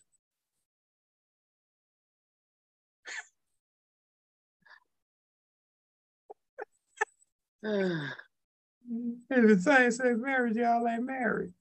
[7.67, 8.01] if
[9.31, 11.53] it's same sex marriage, y'all ain't married.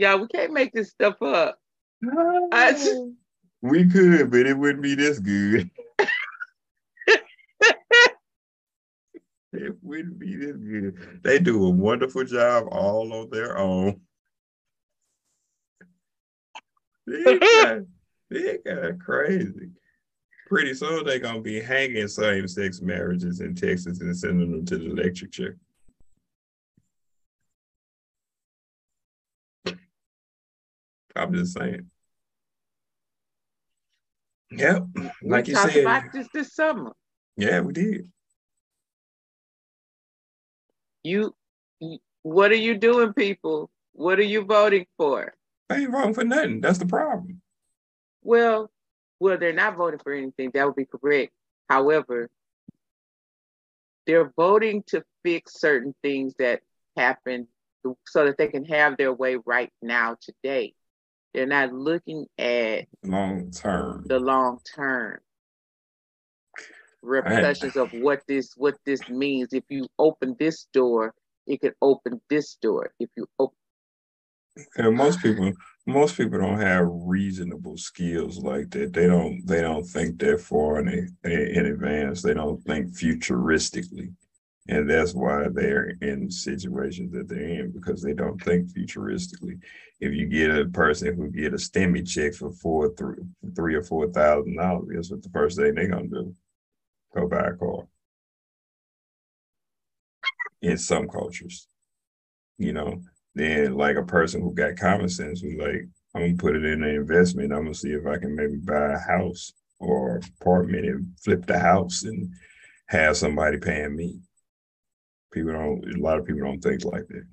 [0.00, 1.58] Yeah, we can't make this stuff up.
[2.00, 2.48] No.
[3.60, 5.68] we could, but it wouldn't be this good.
[9.52, 11.20] it wouldn't be this good.
[11.22, 14.00] They do a wonderful job all on their own.
[17.06, 17.80] They got,
[18.30, 19.68] they got crazy.
[20.48, 24.92] Pretty soon they're gonna be hanging same-sex marriages in Texas and sending them to the
[24.92, 25.58] electric chair.
[31.20, 31.90] I'm just saying.
[34.52, 34.86] Yep.
[35.22, 35.82] Like we you talked said.
[35.82, 36.92] about this this summer.
[37.36, 38.10] Yeah, we did.
[41.02, 41.34] You,
[42.22, 43.70] what are you doing, people?
[43.92, 45.34] What are you voting for?
[45.68, 46.60] I ain't voting for nothing.
[46.60, 47.40] That's the problem.
[48.22, 48.70] Well,
[49.18, 50.50] well, they're not voting for anything.
[50.54, 51.32] That would be correct.
[51.68, 52.28] However,
[54.06, 56.60] they're voting to fix certain things that
[56.96, 57.46] happen
[58.06, 60.74] so that they can have their way right now today.
[61.32, 64.04] They're not looking at long term.
[64.06, 65.20] The long term
[67.02, 69.52] repercussions of what this what this means.
[69.52, 71.14] If you open this door,
[71.46, 72.92] it could open this door.
[72.98, 73.56] If you open
[74.76, 75.52] And most people,
[75.86, 78.92] most people don't have reasonable skills like that.
[78.92, 79.46] They don't.
[79.46, 82.22] They don't think that far in in advance.
[82.22, 84.12] They don't think futuristically,
[84.68, 89.58] and that's why they're in situations that they're in because they don't think futuristically.
[90.00, 93.16] If you get a person who get a stimmy check for four, three,
[93.56, 96.34] three or four thousand dollars, guess what the first thing they're gonna do?
[97.14, 97.86] Go buy a car.
[100.62, 101.66] In some cultures,
[102.58, 103.00] you know,
[103.34, 106.82] then like a person who got common sense who like, I'm gonna put it in
[106.82, 107.52] an investment.
[107.52, 111.58] I'm gonna see if I can maybe buy a house or apartment and flip the
[111.58, 112.30] house and
[112.88, 114.20] have somebody paying me.
[115.32, 117.24] People don't a lot of people don't think like that.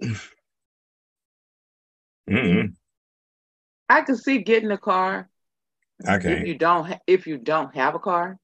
[2.30, 2.72] mm
[3.88, 5.28] I can see getting a car.
[6.06, 6.30] I can.
[6.30, 8.38] If you don't, if you don't have a car,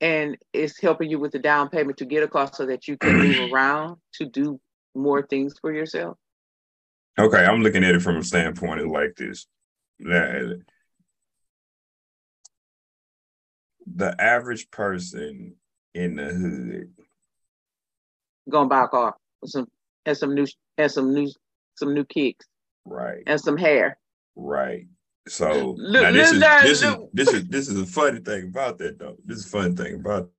[0.00, 2.96] and it's helping you with the down payment to get a car so that you
[2.96, 4.60] can move around to do
[4.94, 6.16] more things for yourself?
[7.18, 9.46] Okay, I'm looking at it from a standpoint of like this.
[10.00, 10.62] That
[13.86, 15.56] the average person
[15.94, 16.92] in the hood
[18.48, 19.66] gonna buy a car with some
[20.06, 20.46] and some new
[20.78, 21.30] and some new
[21.76, 22.46] some new kicks.
[22.84, 23.22] Right.
[23.26, 23.98] And some hair.
[24.34, 24.86] Right.
[25.28, 28.48] So look, now this, look, is, this is this is this is a funny thing
[28.48, 29.16] about that though.
[29.24, 30.30] This is a funny thing about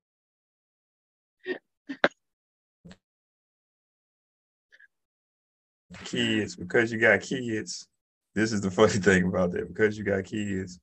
[6.04, 7.88] kids because you got kids.
[8.36, 10.80] This is the funny thing about that because you got kids.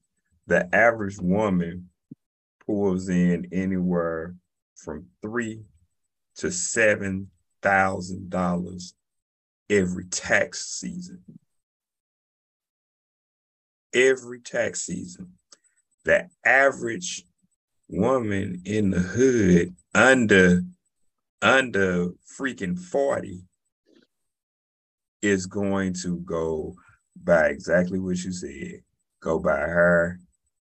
[0.47, 1.91] The average woman
[2.67, 4.35] pulls in anywhere
[4.85, 5.63] from three
[6.37, 7.31] to seven
[7.63, 8.95] thousand dollars
[9.69, 11.23] every tax season
[13.95, 15.33] every tax season.
[16.05, 17.25] The average
[17.89, 20.63] woman in the hood under
[21.43, 23.43] under freaking 40
[25.23, 26.75] is going to go
[27.23, 28.83] buy exactly what you said.
[29.21, 30.19] Go buy her,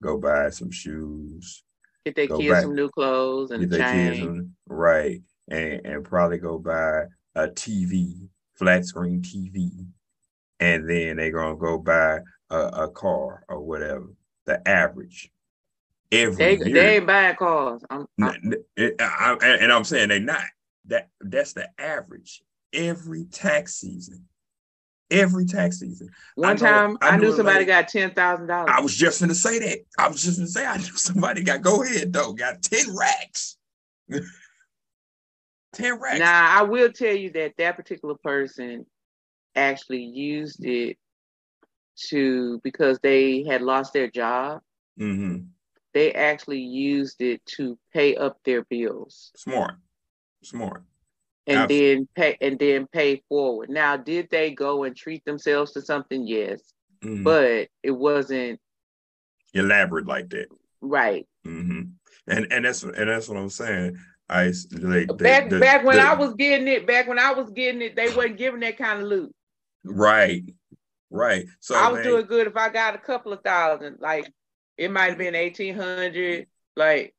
[0.02, 1.62] go buy some shoes.
[2.04, 5.20] Get their kids buy, some new clothes and get kids some, right.
[5.48, 9.86] And and probably go buy a TV, flat screen TV.
[10.60, 14.14] And then they're gonna go buy a, a car or whatever,
[14.46, 15.30] the average.
[16.10, 17.82] Every they, year, they ain't buying cars.
[17.88, 20.44] I'm, I'm, I, and I'm saying they're not.
[20.86, 22.42] That that's the average
[22.72, 24.26] every tax season.
[25.12, 26.08] Every tax season.
[26.36, 28.70] One I know, time I, I knew somebody lady, got ten thousand dollars.
[28.72, 29.78] I was just gonna say that.
[29.98, 33.56] I was just gonna say I knew somebody got go ahead though, got 10 racks.
[35.74, 36.18] 10 racks.
[36.18, 38.86] Now I will tell you that that particular person
[39.54, 40.96] actually used it
[42.08, 44.62] to because they had lost their job.
[44.98, 45.44] Mm-hmm.
[45.94, 49.30] They actually used it to pay up their bills.
[49.36, 49.74] Smart,
[50.42, 50.84] smart.
[51.46, 51.94] And Absolutely.
[51.94, 53.68] then pay and then pay forward.
[53.68, 56.24] Now, did they go and treat themselves to something?
[56.24, 56.62] Yes,
[57.02, 57.24] mm-hmm.
[57.24, 58.60] but it wasn't
[59.52, 60.46] elaborate like that.
[60.80, 61.26] Right.
[61.44, 61.82] Mm-hmm.
[62.28, 63.98] And and that's and that's what I'm saying.
[64.28, 66.86] I like back the, back when the, I was getting it.
[66.86, 69.34] Back when I was getting it, they wasn't giving that kind of loot.
[69.84, 70.44] Right.
[71.10, 71.46] Right.
[71.58, 73.98] So I was man, doing good if I got a couple of thousand.
[74.00, 74.32] Like
[74.78, 76.46] it might have been eighteen hundred.
[76.76, 77.14] Like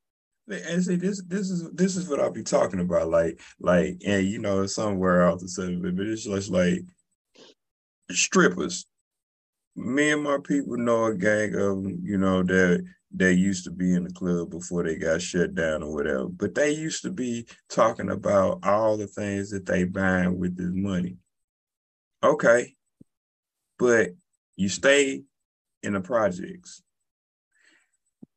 [0.47, 3.09] and see this this is this is what I'll be talking about.
[3.09, 6.83] Like like and you know somewhere else to say but it's just like
[8.11, 8.85] strippers.
[9.75, 13.93] Me and my people know a gang of you know, that they used to be
[13.93, 16.25] in the club before they got shut down or whatever.
[16.25, 20.71] But they used to be talking about all the things that they buying with this
[20.71, 21.17] money.
[22.23, 22.75] Okay,
[23.77, 24.11] but
[24.55, 25.23] you stay
[25.83, 26.81] in the projects.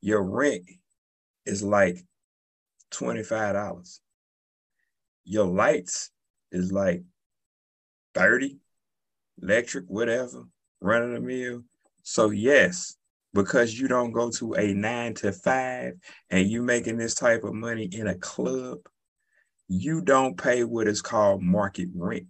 [0.00, 0.62] Your rent
[1.47, 2.05] is like
[2.92, 4.01] $25.
[5.24, 6.11] Your lights
[6.53, 7.03] is like
[8.14, 8.59] 30,
[9.42, 10.44] electric, whatever,
[10.80, 11.62] running the mill.
[12.03, 12.97] So yes,
[13.34, 15.94] because you don't go to a nine to five
[16.30, 18.78] and you making this type of money in a club,
[19.68, 22.26] you don't pay what is called market rent.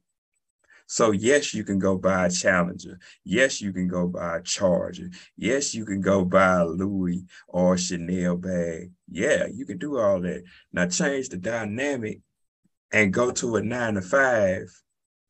[0.87, 2.99] So yes, you can go buy a Challenger.
[3.24, 5.11] Yes, you can go buy a Charger.
[5.37, 8.93] Yes, you can go buy a Louis or Chanel bag.
[9.11, 10.45] Yeah, you can do all that.
[10.72, 12.20] Now change the dynamic
[12.93, 14.70] and go to a nine to five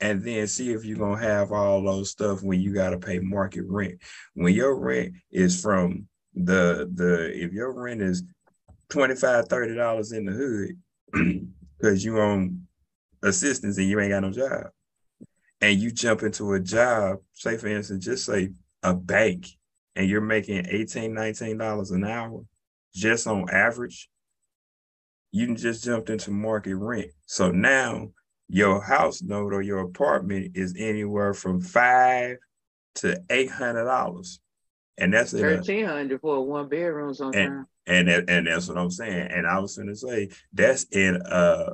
[0.00, 3.64] and then see if you're gonna have all those stuff when you gotta pay market
[3.66, 3.98] rent.
[4.34, 8.22] When your rent is from the the if your rent is
[8.90, 11.48] 25 30 dollars in the hood
[11.78, 12.66] because you on
[13.22, 14.66] assistance and you ain't got no job
[15.60, 18.50] and you jump into a job, say for instance, just say
[18.82, 19.46] a bank,
[19.94, 22.44] and you're making $18, $19 an hour
[22.96, 24.08] just on average,
[25.30, 27.10] you just jumped into market rent.
[27.26, 28.08] So now
[28.48, 32.38] your house note or your apartment is anywhere from five
[32.96, 34.40] to eight hundred dollars,
[34.96, 37.66] and that's thirteen hundred for one bedroom sometimes.
[37.86, 39.28] And, and and that's what I'm saying.
[39.30, 41.72] And I was going to say that's in a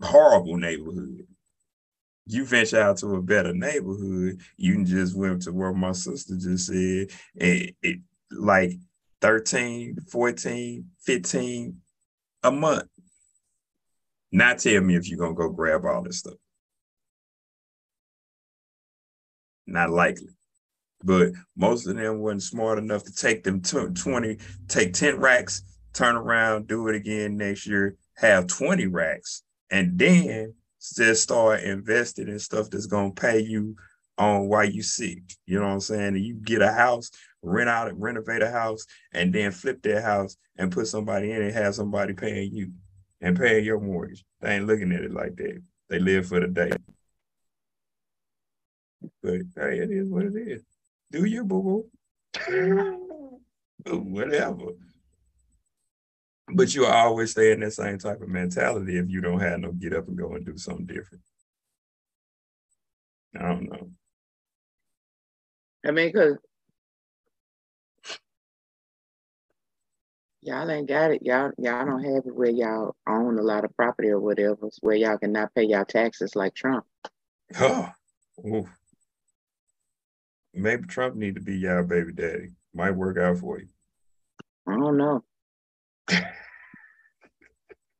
[0.00, 1.26] horrible neighborhood.
[2.28, 6.66] You venture out to a better neighborhood, you just went to where my sister just
[6.66, 7.08] said,
[7.40, 8.00] and it
[8.30, 8.72] like
[9.22, 11.76] 13, 14, 15
[12.42, 12.88] a month.
[14.30, 16.34] Not tell me if you're gonna go grab all this stuff.
[19.66, 20.28] Not likely.
[21.02, 25.62] But most of them wasn't smart enough to take them 20, take 10 racks,
[25.94, 32.28] turn around, do it again next year, have 20 racks, and then just start investing
[32.28, 33.76] in stuff that's gonna pay you
[34.16, 35.22] on why you sick.
[35.46, 36.16] You know what I'm saying?
[36.16, 37.10] And you get a house,
[37.42, 41.54] rent out, renovate a house, and then flip that house and put somebody in and
[41.54, 42.72] have somebody paying you
[43.20, 44.24] and paying your mortgage.
[44.40, 45.62] They ain't looking at it like that.
[45.88, 46.72] They live for the day.
[49.22, 50.62] But hey, it is what it is.
[51.10, 51.86] Do you, boo
[52.42, 52.98] boo?
[53.86, 54.72] Whatever.
[56.54, 59.72] But you'll always stay in that same type of mentality if you don't have no
[59.72, 61.22] get up and go and do something different.
[63.38, 63.90] I don't know.
[65.86, 66.38] I mean, because
[70.40, 71.22] y'all ain't got it.
[71.22, 74.96] Y'all y'all don't have it where y'all own a lot of property or whatever, where
[74.96, 76.84] y'all cannot pay y'all taxes like Trump.
[77.60, 77.92] Oh,
[80.54, 82.52] maybe Trump need to be y'all baby daddy.
[82.74, 83.68] Might work out for you.
[84.66, 85.24] I don't know.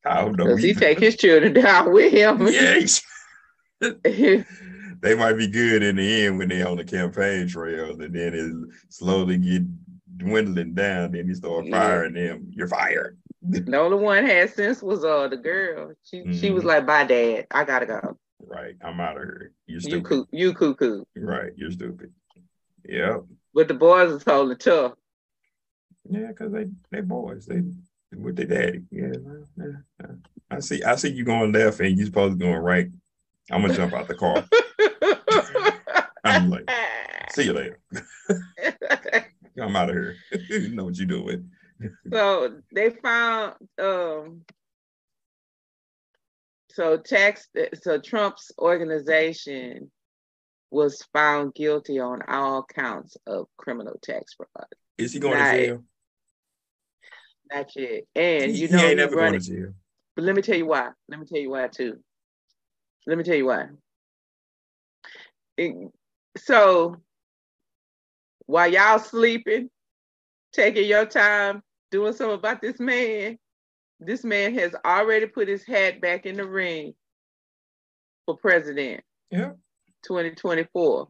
[0.05, 0.47] I don't know.
[0.47, 2.47] Does he take his children down with him?
[2.47, 3.03] Yes.
[3.81, 8.35] they might be good in the end when they're on the campaign trail, and then
[8.35, 9.63] it slowly get
[10.17, 11.13] dwindling down.
[11.13, 12.29] Then you start firing yeah.
[12.29, 12.51] them.
[12.51, 13.19] You're fired.
[13.43, 15.93] the only one had sense was uh the girl.
[16.03, 16.33] She mm-hmm.
[16.33, 16.69] she was mm-hmm.
[16.69, 17.47] like, "Bye, dad.
[17.51, 18.75] I gotta go." Right.
[18.83, 19.53] I'm out of here.
[19.67, 19.97] You're stupid.
[19.97, 21.05] You coo- you cuckoo.
[21.17, 21.53] Right.
[21.57, 22.13] You're stupid.
[22.85, 23.25] Yep.
[23.55, 24.95] But the boys are totally tough.
[26.11, 27.47] Yeah, because they they boys.
[27.47, 27.63] They
[28.17, 28.83] with the daddy.
[28.91, 29.67] Yeah,
[30.51, 30.83] I see.
[30.83, 32.89] I see you going left, and you supposed to going right.
[33.51, 34.45] I'm gonna jump out the car.
[36.25, 36.71] I'm like,
[37.33, 37.79] see you later.
[39.61, 40.17] I'm out of here.
[40.49, 41.51] you know what you're doing.
[42.13, 44.43] so they found um
[46.71, 47.49] so tax
[47.83, 49.91] so Trump's organization
[50.71, 54.67] was found guilty on all counts of criminal tax fraud.
[54.99, 55.85] Is he going to jail?
[57.53, 58.05] Not yet.
[58.15, 59.73] And you know, he ain't never going to jail.
[60.15, 60.91] But let me tell you why.
[61.09, 61.99] Let me tell you why too.
[63.07, 63.67] Let me tell you why.
[65.57, 65.75] It,
[66.37, 66.97] so
[68.47, 69.71] while y'all sleeping,
[70.53, 73.39] taking your time, doing something about this man,
[74.01, 76.95] this man has already put his hat back in the ring
[78.27, 79.03] for president.
[79.31, 79.53] Yeah.
[80.05, 81.09] 2024.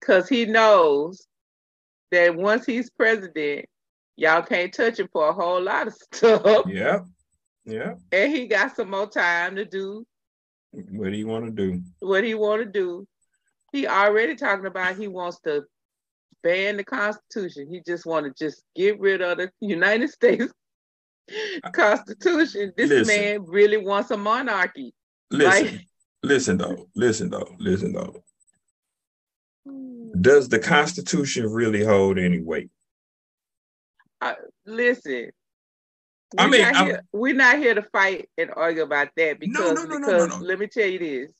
[0.00, 1.26] Because he knows
[2.10, 3.66] that once he's president,
[4.18, 6.66] y'all can't touch him for a whole lot of stuff.
[6.66, 7.00] Yeah.
[7.64, 7.94] Yeah.
[8.12, 10.04] And he got some more time to do
[10.70, 11.82] what do you want to do?
[12.00, 13.06] What he want to do?
[13.72, 15.64] He already talking about he wants to
[16.42, 17.68] ban the Constitution.
[17.70, 20.52] He just want to just get rid of the United States
[21.72, 22.72] Constitution.
[22.76, 24.94] This listen, man really wants a monarchy.
[25.30, 25.86] Listen, like,
[26.22, 28.22] listen though, listen though, listen though.
[29.66, 30.20] Hmm.
[30.20, 32.70] Does the Constitution really hold any weight?
[34.20, 34.34] Uh,
[34.66, 35.30] listen,
[36.36, 39.74] we're I mean, not here, we're not here to fight and argue about that because
[39.74, 41.32] no, no, no, because let me tell you this.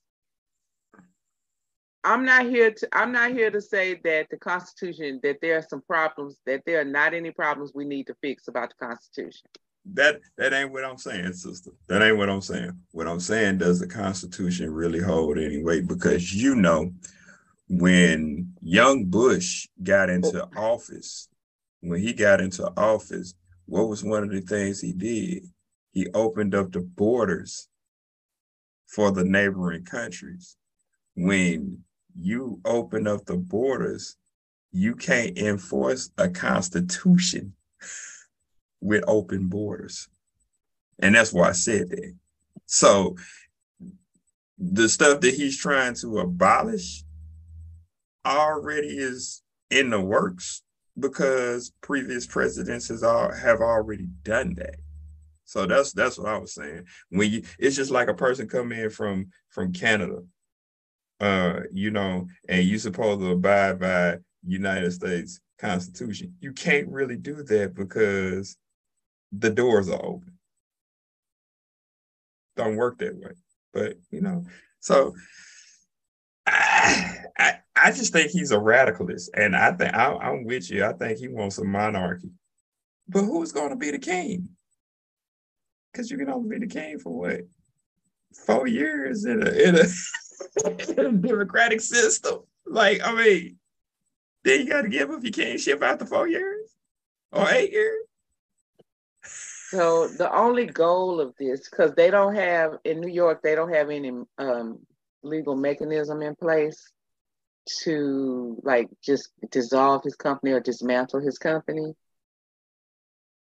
[2.03, 5.65] I'm not here to I'm not here to say that the Constitution that there are
[5.69, 9.47] some problems that there are not any problems we need to fix about the Constitution.
[9.93, 11.71] That that ain't what I'm saying, sister.
[11.87, 12.71] That ain't what I'm saying.
[12.91, 15.87] What I'm saying does the Constitution really hold any weight?
[15.87, 16.91] Because you know,
[17.67, 20.73] when young Bush got into oh.
[20.73, 21.28] office,
[21.81, 23.33] when he got into office,
[23.65, 25.43] what was one of the things he did?
[25.91, 27.67] He opened up the borders
[28.87, 30.57] for the neighboring countries.
[31.15, 31.83] When
[32.19, 34.17] you open up the borders,
[34.71, 37.53] you can't enforce a constitution
[38.81, 40.07] with open borders.
[40.99, 42.13] And that's why I said that.
[42.65, 43.15] So
[44.57, 47.03] the stuff that he's trying to abolish
[48.25, 50.61] already is in the works
[50.99, 54.75] because previous presidents has all have already done that.
[55.45, 56.85] So that's that's what I was saying.
[57.09, 60.21] When you it's just like a person come in from from Canada,
[61.19, 66.35] uh, you know, and you supposed to abide by United States Constitution.
[66.39, 68.57] You can't really do that because
[69.31, 70.37] the doors are open.
[72.55, 73.31] Don't work that way.
[73.73, 74.45] But you know,
[74.79, 75.15] so
[76.49, 80.85] I, I, just think he's a radicalist, and I think I, I'm with you.
[80.85, 82.31] I think he wants a monarchy,
[83.07, 84.49] but who's going to be the king?
[85.91, 87.41] Because you can only be the king for what
[88.45, 92.39] four years in a in a, in a democratic system.
[92.65, 93.57] Like, I mean,
[94.43, 96.69] then you got to give up your kingship after four years
[97.31, 98.05] or eight years.
[99.69, 103.71] So the only goal of this, because they don't have in New York, they don't
[103.71, 104.79] have any um,
[105.23, 106.91] legal mechanism in place
[107.83, 111.93] to like just dissolve his company or dismantle his company.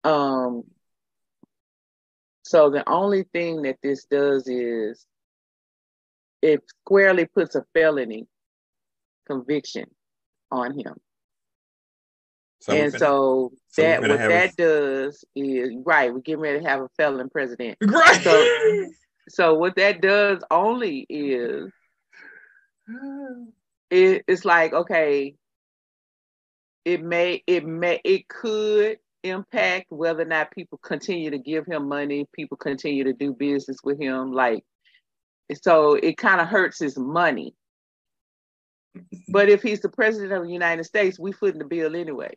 [0.05, 0.65] Um,
[2.43, 5.07] so the only thing that this does is
[6.43, 8.27] it squarely puts a felony
[9.27, 9.87] conviction
[10.51, 10.95] on him.
[12.61, 14.57] So and so, so that what that a...
[14.57, 17.79] does is right, we're getting ready to have a felon president.
[17.81, 18.21] Right.
[18.23, 18.87] So,
[19.31, 21.71] so what that does only is
[23.91, 25.37] it, it's like, okay,
[26.85, 31.89] it may it may it could impact whether or not people continue to give him
[31.89, 34.33] money, people continue to do business with him.
[34.33, 34.65] Like
[35.63, 37.55] so it kind of hurts his money.
[39.29, 42.35] But if he's the president of the United States, we footing the bill anyway.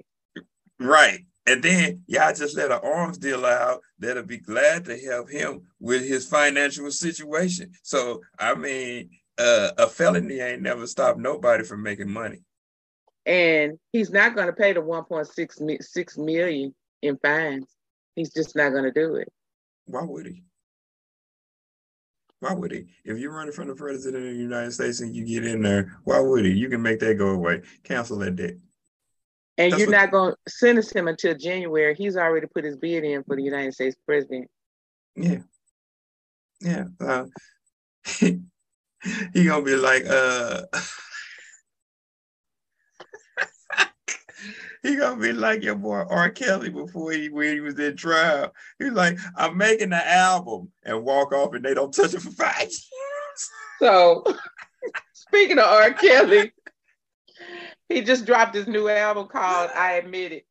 [0.80, 1.22] Right.
[1.46, 5.64] And then y'all just let an arms deal out that'll be glad to help him
[5.80, 7.72] with his financial situation.
[7.84, 12.40] So I mean, uh, a felony ain't never stopped nobody from making money.
[13.26, 17.68] And he's not going to pay the 1.6 6 million in fines.
[18.16, 19.32] He's just not going to do it.
[19.86, 20.44] Why would he?
[22.40, 22.86] Why would he?
[23.06, 25.98] If you're running from the president of the United States and you get in there,
[26.04, 26.52] why would he?
[26.52, 27.62] You can make that go away.
[27.84, 28.56] Cancel that debt.
[29.58, 31.96] And That's you're what, not going to sentence him until January.
[31.96, 34.50] He's already put his bid in for the United States president.
[35.16, 35.40] Yeah.
[36.60, 36.86] Yeah.
[37.00, 37.26] Uh,
[39.34, 40.64] he gonna be like, uh,
[44.84, 46.30] he gonna be like your boy R.
[46.30, 48.54] Kelly before he when he was in trial.
[48.80, 52.32] He's like, I'm making the album and walk off and they don't touch it for
[52.32, 53.50] five years.
[53.80, 54.24] So
[55.14, 55.94] speaking of R.
[55.94, 56.54] Kelly,
[57.94, 60.46] he just dropped his new album called I Admit It.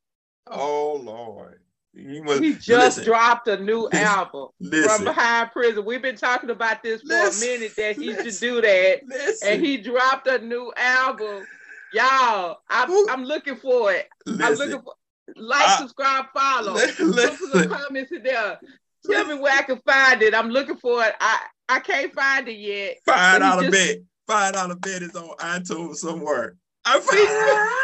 [0.47, 1.59] Oh Lord.
[1.95, 5.85] He, must, he just listen, dropped a new album listen, from behind prison.
[5.85, 9.03] We've been talking about this for listen, a minute that he should do that.
[9.45, 11.45] And he dropped a new album.
[11.93, 14.09] Y'all, I'm, I'm looking for it.
[14.27, 14.95] I'm looking for
[15.37, 16.73] like, I, subscribe, follow.
[16.73, 16.91] Look
[17.35, 18.59] for the comments in there.
[19.05, 20.35] Tell me where I can find it.
[20.35, 21.15] I'm looking for it.
[21.21, 22.99] I, I can't find it yet.
[23.05, 24.07] Five dollar bed.
[24.27, 26.57] Five dollar bed is on iTunes somewhere.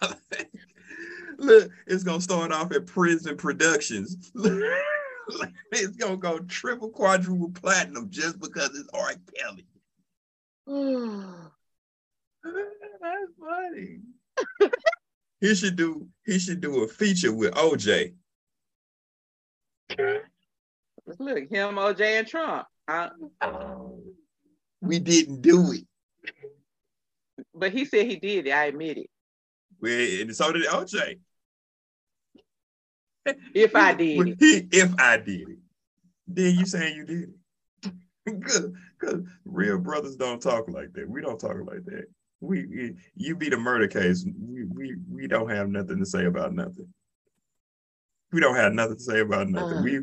[1.38, 4.32] Look, it's gonna start off at Prison Productions.
[5.72, 9.12] it's gonna go triple, quadruple platinum just because it's R.
[9.36, 9.66] Kelly.
[13.00, 14.00] That's funny.
[15.40, 16.08] he should do.
[16.24, 18.14] He should do a feature with OJ.
[21.18, 22.66] Look, him, OJ, and Trump.
[22.86, 23.10] I,
[24.80, 25.84] we didn't do it.
[27.58, 28.52] But he said he did it.
[28.52, 29.10] I admit it.
[29.80, 31.18] Well, and so did OJ.
[33.54, 34.68] If I did it.
[34.72, 35.58] If I did it.
[36.26, 38.40] Then you saying you did it.
[38.40, 38.74] Good.
[38.98, 41.08] Because real brothers don't talk like that.
[41.08, 42.06] We don't talk like that.
[42.40, 44.24] We, we, you be the murder case.
[44.24, 46.88] We, we we don't have nothing to say about nothing.
[48.32, 49.78] We don't have nothing to say about nothing.
[49.78, 50.00] Uh, we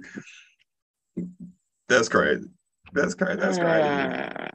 [1.87, 2.47] that's crazy.
[2.93, 3.39] That's crazy.
[3.39, 3.87] That's crazy.
[3.87, 4.47] Uh,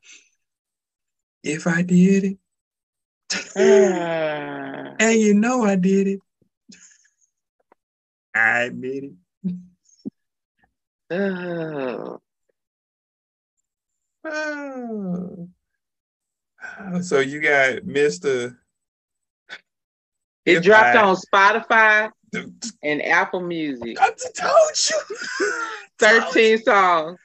[1.42, 2.38] if I did it,
[3.56, 6.20] uh, and you know I did it.
[8.34, 9.12] I admit it.
[11.10, 12.20] Oh.
[14.24, 15.48] oh.
[17.02, 18.56] So you got Mr.
[20.46, 22.10] It dropped I, on Spotify
[22.82, 23.96] and Apple Music.
[24.00, 25.52] I told you.
[25.98, 27.18] 13 songs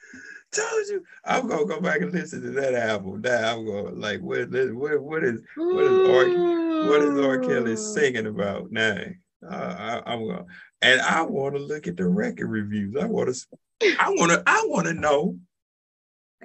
[0.56, 1.04] told you.
[1.24, 3.20] I'm gonna go back and listen to that album.
[3.20, 7.38] Now I'm going like, what, what, what is what is R, what is R.
[7.38, 8.98] Kelly singing about now?
[9.48, 10.44] Uh, I, am gonna,
[10.82, 12.96] and I want to look at the record reviews.
[12.96, 15.38] I want to, I want to, I want to know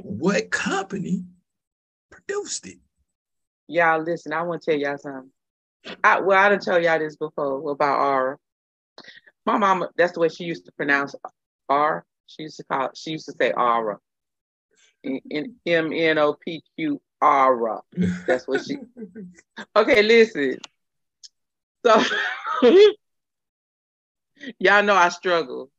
[0.02, 1.24] what company
[2.10, 2.78] produced it.
[3.68, 4.34] Y'all listen.
[4.34, 5.32] I want to tell y'all something.
[6.04, 8.38] I, well, I didn't tell y'all this before about Aura.
[9.46, 11.16] My mama, that's the way she used to pronounce
[11.68, 12.06] R.
[12.36, 14.00] She used to call it, she used to say aura.
[15.04, 17.82] In M N O P Q aura.
[18.28, 18.78] That's what she
[19.76, 20.60] Okay, listen.
[21.86, 22.04] So
[24.60, 25.72] y'all know I struggle.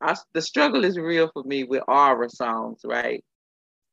[0.00, 3.22] I, the struggle is real for me with aura songs, right?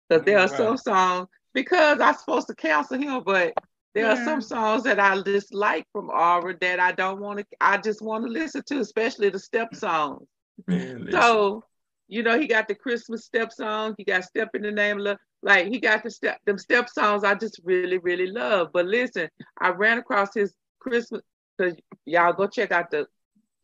[0.07, 0.57] Because there are right.
[0.57, 3.53] some songs because I'm supposed to counsel him, but
[3.93, 4.22] there yeah.
[4.22, 7.45] are some songs that I dislike from Aura that I don't want to.
[7.60, 10.28] I just want to listen to, especially the step songs.
[10.68, 11.64] Man, so,
[12.10, 13.93] you know, he got the Christmas step song.
[13.97, 16.89] He got "Step in the Name of Love." Like he got the step, them step
[16.89, 17.24] songs.
[17.24, 18.70] I just really, really love.
[18.74, 19.30] But listen,
[19.62, 21.22] I ran across his Christmas
[21.57, 23.05] because y'all go check out the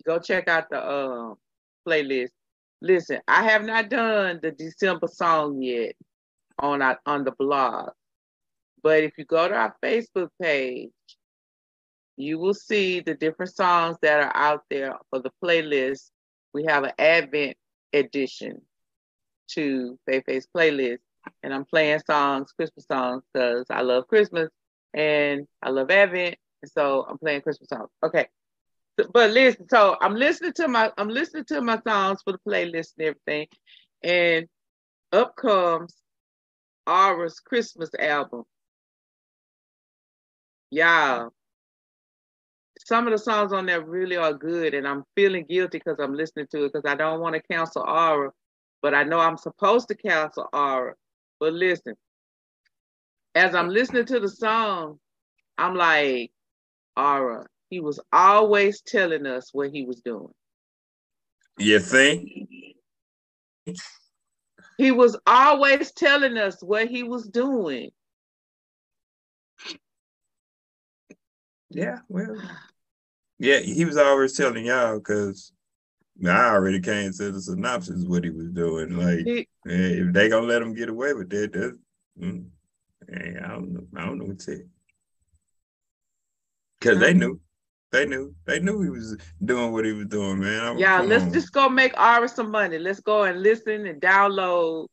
[0.06, 1.34] go check out the uh,
[1.88, 2.30] playlist.
[2.82, 5.96] Listen, I have not done the December song yet
[6.60, 7.90] on our, on the blog.
[8.84, 10.92] But if you go to our Facebook page,
[12.16, 16.12] you will see the different songs that are out there for the playlist.
[16.54, 17.58] We have an Advent
[17.96, 18.62] edition
[19.50, 21.00] to Faith playlist.
[21.42, 24.50] And I'm playing songs, Christmas songs, because I love Christmas
[24.94, 26.36] and I love Advent.
[26.62, 27.90] And so I'm playing Christmas songs.
[28.04, 28.28] Okay.
[29.12, 32.94] But listen, so I'm listening to my I'm listening to my songs for the playlist
[32.98, 33.48] and everything.
[34.04, 34.48] And
[35.12, 35.96] up comes
[36.88, 38.44] Aura's Christmas album.
[40.70, 41.28] Yeah.
[42.86, 46.14] Some of the songs on there really are good, and I'm feeling guilty because I'm
[46.14, 48.30] listening to it because I don't want to cancel Aura,
[48.84, 50.94] but I know I'm supposed to cancel Aura.
[51.40, 51.96] But listen,
[53.34, 55.00] as I'm listening to the song,
[55.58, 56.32] I'm like,
[56.96, 60.34] Aura, he was always telling us what he was doing.
[61.58, 62.30] You think?
[64.78, 67.90] He was always telling us what he was doing.
[71.72, 72.38] Yeah, well,
[73.40, 75.52] yeah, he was always telling y'all because
[76.24, 78.98] I already came to the synopsis what he was doing.
[78.98, 81.78] Like, he, if they gonna let him get away with that, that's,
[82.20, 82.46] mm,
[83.10, 83.88] hey, I don't know.
[83.98, 84.64] I don't know what to say.
[86.80, 87.40] Because they knew.
[87.92, 88.36] They knew.
[88.46, 90.78] They knew he was doing what he was doing, man.
[90.78, 91.34] yeah, let's on.
[91.34, 92.78] just go make Aura some money.
[92.78, 94.88] Let's go and listen and download.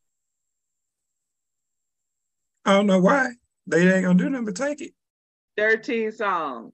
[2.65, 3.31] I don't know why.
[3.67, 4.93] They ain't gonna do nothing but take it.
[5.57, 6.73] 13 songs.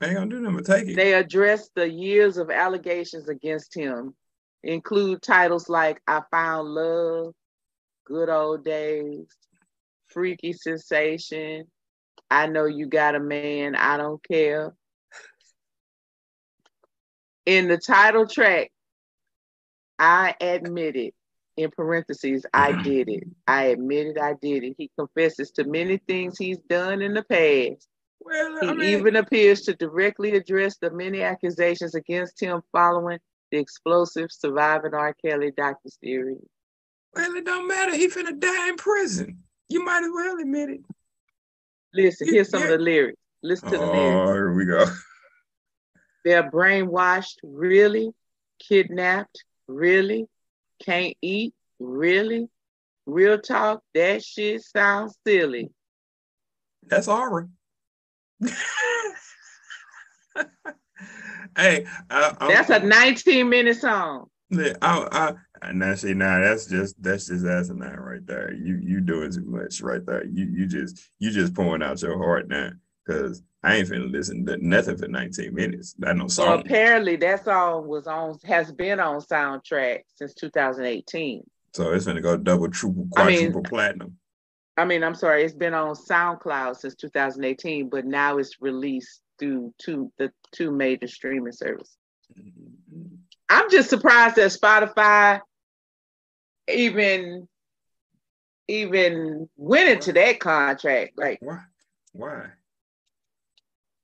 [0.00, 0.96] They ain't gonna do nothing but take it.
[0.96, 4.14] They address the years of allegations against him,
[4.62, 7.34] include titles like I Found Love,
[8.06, 9.26] Good Old Days,
[10.08, 11.66] Freaky Sensation,
[12.30, 14.74] I Know You Got a Man, I Don't Care,
[17.46, 18.70] in the title track,
[19.98, 21.14] I admit it.
[21.56, 22.82] In parentheses, I mm.
[22.82, 23.24] did it.
[23.46, 24.74] I admit it, I did it.
[24.76, 27.86] He confesses to many things he's done in the past.
[28.24, 33.18] Well, he mean, even appears to directly address the many accusations against him following
[33.50, 35.14] the explosive surviving R.
[35.22, 35.90] Kelly Dr.
[36.02, 36.38] series.
[37.14, 37.94] Well, it don't matter.
[37.94, 39.42] He finna die in prison.
[39.68, 40.80] You might as well admit it.
[41.92, 42.68] Listen, here's some yeah.
[42.68, 43.18] of the lyrics.
[43.42, 44.28] Listen to the oh, lyrics.
[44.28, 44.86] Oh, here we go.
[46.24, 48.10] They're brainwashed, really?
[48.58, 50.26] Kidnapped, really?
[50.82, 52.48] Can't eat, really?
[53.06, 55.70] Real talk, that shit sounds silly.
[56.86, 57.46] That's Aubrey.
[61.56, 64.26] hey, I, that's a 19 minute song.
[64.52, 65.32] I, I,
[65.62, 68.52] I now see now that's just that's just asinine right there.
[68.52, 70.24] You you doing too much right there.
[70.26, 72.70] You you just you just pouring out your heart now
[73.04, 75.94] because I ain't finna listen to nothing for 19 minutes.
[75.98, 76.46] That no song.
[76.46, 81.42] Well, apparently that song was on has been on soundtrack since 2018.
[81.72, 84.18] So it's gonna go double, triple, quadruple I mean, platinum.
[84.76, 89.72] I mean, I'm sorry, it's been on SoundCloud since 2018, but now it's released through
[89.78, 91.96] two the two major streaming services.
[92.38, 93.16] Mm-hmm.
[93.48, 95.40] I'm just surprised that Spotify
[96.68, 97.46] even
[98.66, 101.12] even went into that contract.
[101.16, 101.60] Like why?
[102.12, 102.46] Why?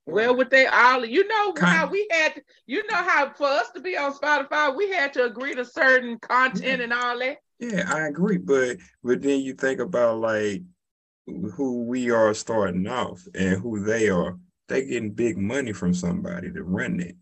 [0.06, 3.80] Well, with they all, you know how we had, you know how for us to
[3.80, 7.38] be on Spotify, we had to agree to certain content and all that.
[7.60, 10.62] Yeah, I agree, but but then you think about like
[11.26, 14.38] who we are starting off and who they are.
[14.68, 17.16] They getting big money from somebody to run it.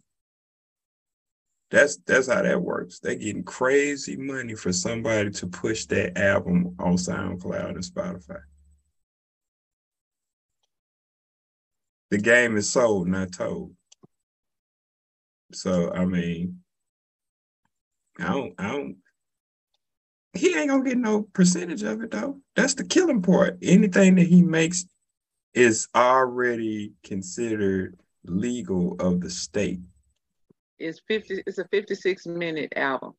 [1.71, 3.01] That's that's how that works.
[3.01, 8.41] They getting crazy money for somebody to push that album on SoundCloud and Spotify.
[12.11, 13.75] the game is sold, not told.
[15.53, 16.61] So I mean,
[18.19, 18.97] I don't, I don't.
[20.35, 22.41] He ain't gonna get no percentage of it though.
[22.55, 23.59] That's the killing part.
[23.63, 24.85] Anything that he makes
[25.55, 29.81] is already considered legal of the state.
[30.79, 31.43] It's fifty.
[31.47, 33.15] It's a fifty-six minute album.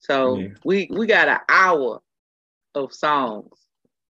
[0.00, 0.48] So yeah.
[0.64, 2.00] we we got an hour
[2.74, 3.58] of songs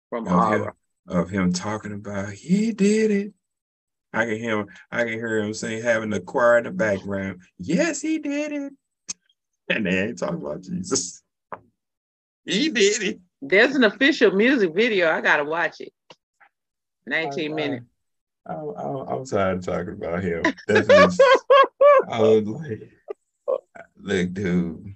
[0.09, 0.75] from Aura
[1.09, 3.33] of him talking about he did it.
[4.13, 7.43] I can hear him, I can hear him saying having the choir in the background.
[7.59, 8.73] Yes, he did it.
[9.69, 11.23] and they ain't talking about Jesus.
[12.47, 13.21] He did it.
[13.43, 15.11] There's an official music video.
[15.11, 15.93] I gotta watch it.
[17.07, 17.87] 19 I, minutes.
[18.47, 20.43] I, I, am tired of talking about him.
[20.69, 21.23] That's just,
[22.09, 22.91] I was like,
[23.97, 24.95] look, dude.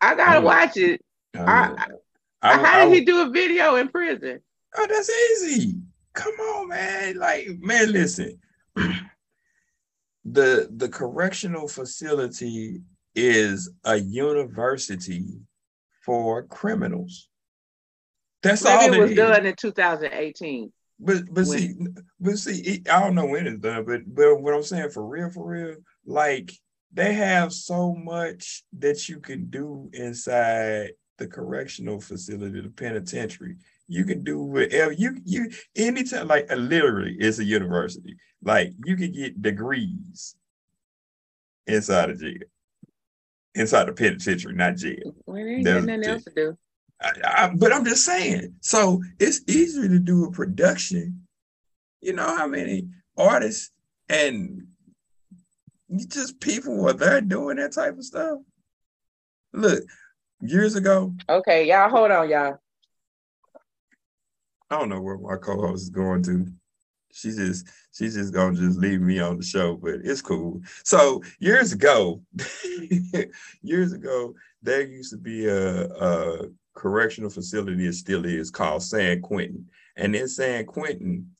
[0.00, 1.04] I gotta I, watch it.
[1.36, 1.44] Oh.
[1.44, 1.86] I,
[2.42, 4.40] I, how did he do a video in prison?
[4.76, 5.74] Oh, that's easy.
[6.14, 7.16] Come on, man.
[7.18, 8.38] Like, man, listen.
[10.24, 12.80] the the correctional facility
[13.14, 15.40] is a university
[16.04, 17.28] for criminals.
[18.42, 20.72] That's Maybe all it was done in 2018.
[20.98, 21.58] But but when?
[21.58, 21.74] see,
[22.20, 25.30] but see, I don't know when it's done, but but what I'm saying for real,
[25.30, 26.52] for real, like
[26.92, 33.56] they have so much that you can do inside the correctional facility, the penitentiary.
[33.88, 38.16] You can do whatever you you anytime like uh, literally it's a university.
[38.42, 40.34] Like you can get degrees
[41.66, 42.38] inside of jail.
[43.54, 45.14] Inside the penitentiary, not jail.
[45.26, 46.58] Well, ain't got nothing else to do.
[47.02, 48.54] I, I, but I'm just saying.
[48.60, 51.26] So it's easier to do a production.
[52.00, 53.72] You know how many artists
[54.08, 54.66] and
[56.08, 58.38] just people were there doing that type of stuff.
[59.52, 59.82] Look,
[60.40, 61.14] years ago.
[61.28, 62.58] Okay, y'all, hold on, y'all.
[64.70, 66.46] I don't know where my co-host is going to.
[67.12, 70.60] She just she's just gonna just leave me on the show, but it's cool.
[70.84, 72.22] So years ago,
[73.62, 79.20] years ago, there used to be a, a correctional facility it still is called San
[79.20, 79.66] Quentin.
[79.96, 81.30] And in San Quentin,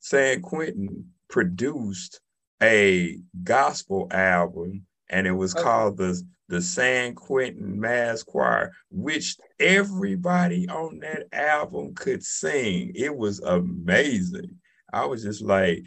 [0.00, 2.20] San Quentin produced
[2.62, 5.62] a gospel album and it was okay.
[5.62, 12.92] called the the San Quentin Mass Choir, which everybody on that album could sing.
[12.94, 14.57] It was amazing.
[14.92, 15.84] I was just like,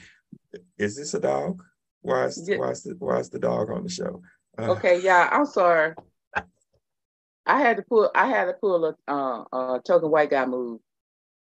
[0.78, 1.64] is this a dog?
[2.02, 2.58] Why is, yeah.
[2.58, 4.22] why is, the, why is the dog on the show?
[4.58, 5.94] Uh, okay, yeah, I'm sorry.
[7.46, 8.12] I had to pull.
[8.14, 10.80] I had to pull a, uh, a token white guy move.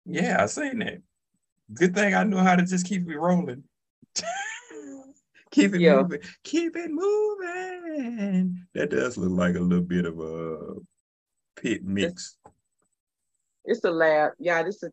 [0.06, 1.02] Yeah, I seen that.
[1.72, 3.64] Good thing I knew how to just keep it rolling.
[5.50, 5.96] keep it yeah.
[5.96, 6.20] moving.
[6.44, 8.66] Keep it moving.
[8.74, 10.74] That does look like a little bit of a
[11.60, 12.36] pit mix.
[13.64, 14.32] It's, it's a lab.
[14.38, 14.90] Yeah, this is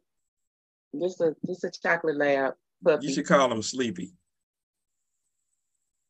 [0.94, 3.08] this a this a chocolate lab puppy.
[3.08, 4.12] You should call him Sleepy.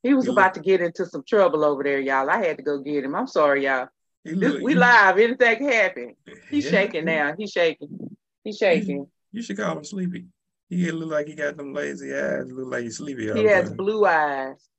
[0.03, 2.29] He was he about to get into some trouble over there, y'all.
[2.29, 3.15] I had to go get him.
[3.15, 3.89] I'm sorry, y'all.
[4.23, 5.17] This, we live.
[5.17, 6.15] Anything can happen.
[6.49, 6.71] He's yeah.
[6.71, 7.33] shaking now.
[7.37, 8.17] He's shaking.
[8.43, 9.07] He's shaking.
[9.31, 10.25] You should call him sleepy.
[10.69, 12.51] He look like he got them lazy eyes.
[12.51, 13.31] Look like he's sleepy.
[13.33, 14.69] He has blue eyes.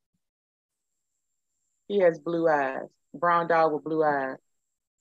[1.87, 2.87] He has blue eyes.
[3.13, 4.37] Brown dog with blue eyes.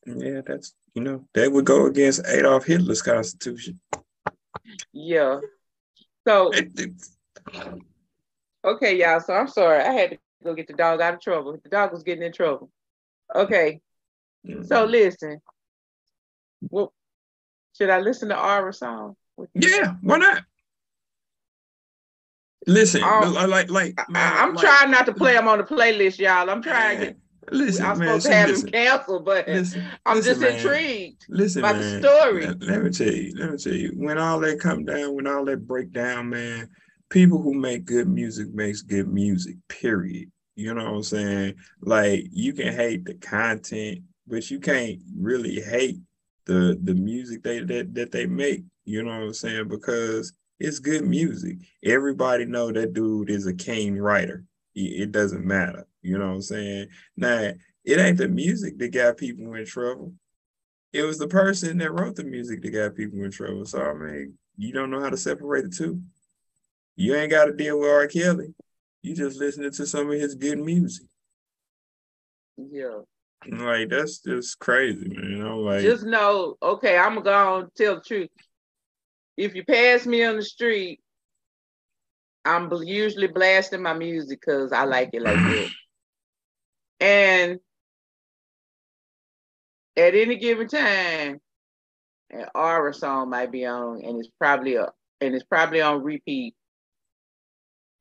[0.05, 3.79] Yeah, that's you know that would go against Adolf Hitler's constitution.
[4.93, 5.41] Yeah.
[6.27, 6.53] So
[8.65, 9.21] okay, y'all.
[9.21, 9.83] So I'm sorry.
[9.83, 11.59] I had to go get the dog out of trouble.
[11.63, 12.71] The dog was getting in trouble.
[13.35, 13.81] Okay.
[14.47, 14.65] Mm-hmm.
[14.65, 15.41] So listen,
[16.69, 16.93] well,
[17.77, 19.17] should I listen to Aura song?
[19.55, 20.45] Yeah, why not?
[22.67, 26.19] Listen, um, like like I, am like, trying not to play them on the playlist,
[26.19, 26.51] y'all.
[26.51, 27.17] I'm trying to.
[27.51, 30.55] Listen, I'm man, supposed to have listen, him canceled, but listen, I'm listen, just man.
[30.55, 32.47] intrigued listen, about man, the story.
[32.47, 35.27] Let, let me tell you, let me tell you, when all that come down, when
[35.27, 36.69] all that break down, man,
[37.11, 39.57] people who make good music makes good music.
[39.69, 40.31] Period.
[40.57, 41.55] You know what I'm saying?
[41.81, 45.99] Like you can hate the content, but you can't really hate
[46.47, 49.69] the the music they that, that they make, you know what I'm saying?
[49.69, 51.57] Because it's good music.
[51.85, 54.45] Everybody know that dude is a king writer.
[54.75, 56.89] It doesn't matter, you know what I'm saying?
[57.17, 57.53] Now,
[57.85, 60.15] it ain't the music that got people in trouble.
[60.93, 63.65] It was the person that wrote the music that got people in trouble.
[63.65, 66.01] So I mean, you don't know how to separate the two.
[66.97, 68.07] You ain't got to deal with R.
[68.07, 68.55] Kelly.
[69.03, 71.07] You just listening to some of his good music.
[72.59, 73.01] Yeah.
[73.49, 75.47] Like that's just crazy, man.
[75.47, 78.29] I'm like, just know, okay, I'm gonna tell the truth.
[79.37, 81.01] If you pass me on the street,
[82.45, 85.71] I'm usually blasting my music because I like it like that.
[87.03, 87.61] And
[89.97, 91.41] at any given time,
[92.29, 94.89] an aura song might be on, and it's probably a
[95.23, 96.55] and it's probably on repeat.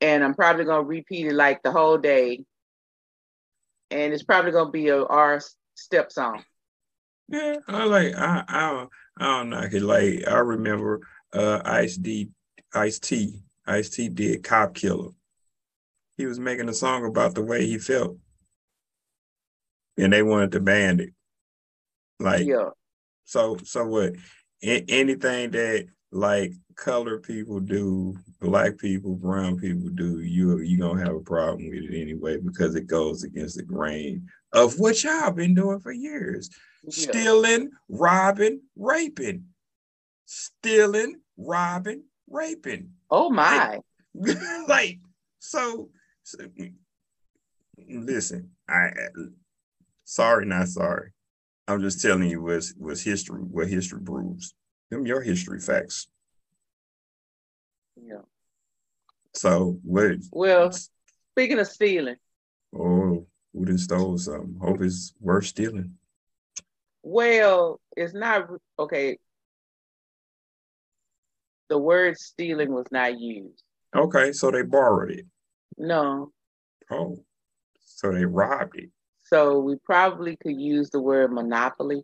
[0.02, 2.44] And I'm probably gonna repeat it like the whole day
[3.92, 5.42] and it's probably gonna be a our
[5.76, 6.44] step song.
[7.28, 8.90] Yeah, I like I I don't, know.
[9.18, 9.88] I don't know.
[9.88, 11.02] Like I remember
[11.34, 12.30] uh Ice D
[12.74, 15.12] Ice T Ice T did Cop Killer.
[16.18, 18.18] He was making a song about the way he felt,
[19.98, 21.14] and they wanted to ban it.
[22.20, 22.70] Like yeah.
[23.26, 24.14] So so what?
[24.64, 31.06] A- anything that like colored people do, black people, brown people do, you you gonna
[31.06, 35.32] have a problem with it anyway because it goes against the grain of what y'all
[35.32, 36.50] been doing for years.
[36.84, 37.12] Yeah.
[37.12, 39.46] Stealing, robbing, raping.
[40.26, 42.94] Stealing, robbing, raping.
[43.12, 43.80] Oh my.
[44.16, 44.38] Like,
[44.68, 45.00] like
[45.40, 45.90] so,
[46.24, 46.38] so
[47.88, 48.90] listen, I
[50.06, 51.12] sorry, not sorry.
[51.68, 54.54] I'm just telling you what's what's history, what history proves.
[54.90, 56.08] Them your history facts.
[57.96, 58.22] Yeah.
[59.36, 62.16] So what well speaking of stealing.
[62.76, 64.58] Oh, who done stole something?
[64.62, 65.94] Hope it's worth stealing.
[67.02, 68.48] Well, it's not
[68.78, 69.18] okay.
[71.70, 73.64] The word stealing was not used.
[73.96, 75.26] Okay, so they borrowed it.
[75.78, 76.32] No.
[76.92, 77.18] Oh,
[77.80, 78.90] so they robbed it.
[79.26, 82.04] So we probably could use the word monopoly.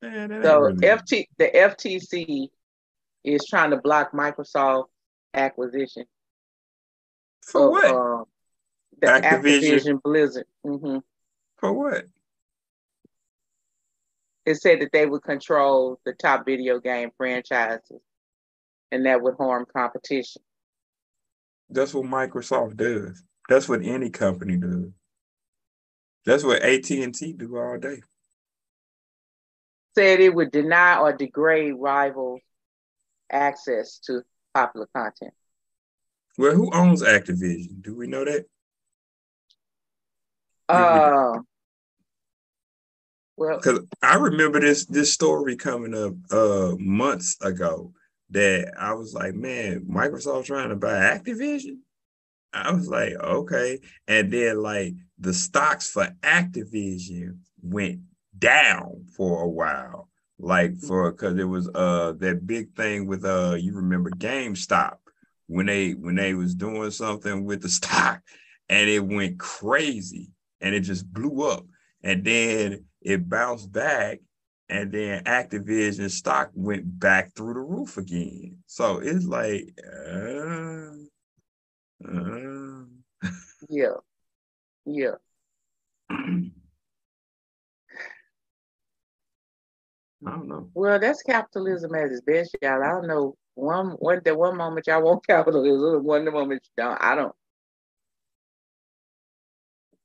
[0.00, 0.76] Man, so really...
[0.86, 2.48] FT the FTC
[3.24, 4.84] is trying to block Microsoft
[5.32, 6.04] acquisition.
[7.44, 7.84] For of, what?
[7.84, 8.24] Uh,
[9.00, 10.46] the Activision, Activision Blizzard.
[10.64, 10.98] Mm-hmm.
[11.56, 12.04] For what?
[14.46, 18.00] It said that they would control the top video game franchises,
[18.92, 20.42] and that would harm competition.
[21.70, 23.22] That's what Microsoft does.
[23.48, 24.92] That's what any company does.
[26.26, 28.02] That's what AT and T do all day.
[29.94, 32.40] Said it would deny or degrade rivals'
[33.30, 34.22] access to
[34.52, 35.32] popular content.
[36.36, 37.82] Well, who owns Activision?
[37.82, 38.46] Do we know that?
[40.68, 41.38] Uh,
[43.36, 47.92] well, because I remember this this story coming up uh months ago
[48.30, 51.78] that I was like, man, Microsoft trying to buy Activision.
[52.52, 58.00] I was like, okay, and then like the stocks for Activision went
[58.38, 60.08] down for a while,
[60.38, 64.96] like for because it was uh that big thing with uh you remember GameStop
[65.46, 68.22] when they when they was doing something with the stock
[68.68, 70.30] and it went crazy
[70.60, 71.66] and it just blew up.
[72.04, 74.20] And then it bounced back,
[74.68, 78.58] and then Activision stock went back through the roof again.
[78.66, 80.90] So it's like, uh,
[82.06, 82.84] uh.
[83.70, 83.94] yeah,
[84.84, 85.14] yeah.
[90.26, 90.68] I don't know.
[90.74, 92.82] Well, that's capitalism at its best, y'all.
[92.82, 93.34] I don't know.
[93.54, 97.02] One one the one moment y'all want capitalism, one the moment you don't.
[97.02, 97.34] I don't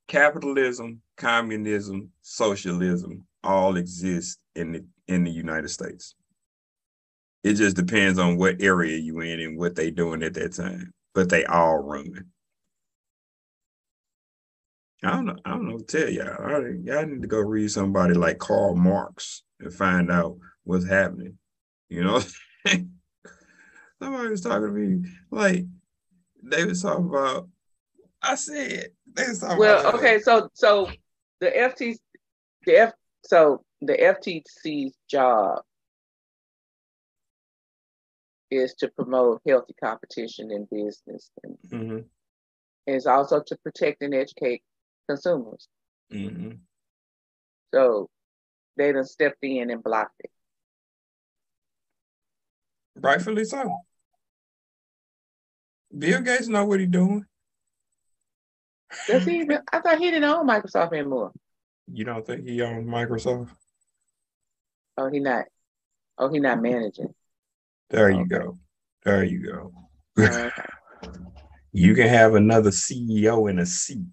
[0.09, 6.15] capitalism, communism, socialism all exist in the in the United States.
[7.43, 10.93] It just depends on what area you in and what they doing at that time,
[11.15, 12.25] but they all run.
[15.01, 15.37] I don't know.
[15.45, 16.61] I don't know what to tell y'all.
[16.83, 21.37] Y'all need to go read somebody like Karl Marx and find out what's happening.
[21.87, 22.21] You know,
[24.01, 25.65] somebody was talking to me like
[26.43, 27.47] they was talking about.
[28.21, 28.89] I said
[29.57, 30.89] well, okay, so so
[31.39, 31.97] the FTC,
[32.65, 32.93] the F,
[33.25, 35.61] so the FTC's job
[38.51, 41.99] is to promote healthy competition in business, and mm-hmm.
[42.87, 44.61] is also to protect and educate
[45.07, 45.67] consumers.
[46.11, 46.51] Mm-hmm.
[47.73, 48.09] So
[48.77, 50.31] they done stepped in and blocked it.
[52.95, 53.77] Rightfully so.
[55.95, 57.25] Bill Gates know what he's doing.
[59.07, 59.59] Does he even?
[59.71, 61.31] I thought he didn't own Microsoft anymore.
[61.91, 63.49] You don't think he owns Microsoft?
[64.97, 65.45] Oh, he not.
[66.17, 67.13] Oh, he not managing.
[67.89, 68.59] There you oh, go.
[69.03, 69.73] There you go.
[70.17, 70.23] Oh,
[71.03, 71.09] okay.
[71.71, 74.05] you can have another CEO in a seat,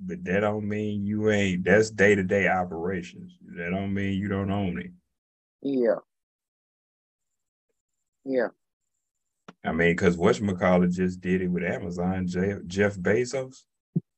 [0.00, 1.64] but that don't mean you ain't.
[1.64, 3.36] That's day to day operations.
[3.56, 4.90] That don't mean you don't own it.
[5.62, 5.96] Yeah.
[8.24, 8.48] Yeah.
[9.64, 13.64] I mean, because whatchamacallit just did it with Amazon, Jeff, Jeff Bezos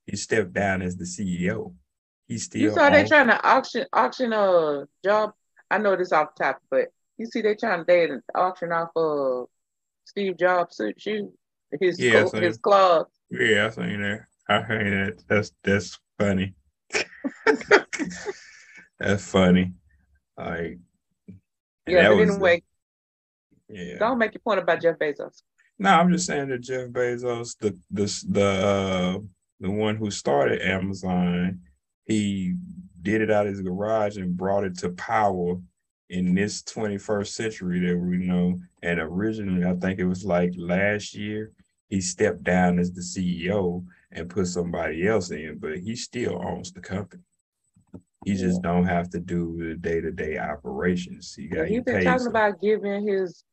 [0.07, 1.75] he stepped down as the CEO.
[2.27, 2.63] He's still.
[2.63, 5.33] You saw they trying to auction auction a job.
[5.71, 6.89] I know this off the top, but
[7.19, 9.47] you see they trying to they auction off uh
[10.05, 11.33] Steve Jobs suit, shoe
[11.81, 13.07] his yeah, co- his claws.
[13.31, 14.21] Yeah, I seen that.
[14.49, 15.23] I seen that.
[15.29, 16.55] That's that's funny.
[18.99, 19.73] that's funny.
[20.37, 20.79] Like
[21.87, 22.63] yeah, but anyway.
[23.69, 23.99] yeah.
[23.99, 25.43] Don't make your point about Jeff Bezos.
[25.79, 29.19] No, I'm just saying that Jeff Bezos, the the the uh,
[29.63, 31.61] the one who started Amazon,
[32.05, 32.57] he
[33.01, 35.57] did it out of his garage and brought it to power
[36.11, 38.59] in this 21st century that we know.
[38.83, 41.53] And originally, I think it was like last year,
[41.89, 46.73] he stepped down as the CEO and put somebody else in, but he still owns
[46.73, 47.23] the company.
[48.25, 48.71] He just yeah.
[48.71, 51.35] don't have to do the day to day operations.
[51.35, 51.69] He got.
[51.69, 53.45] He's been talking about giving his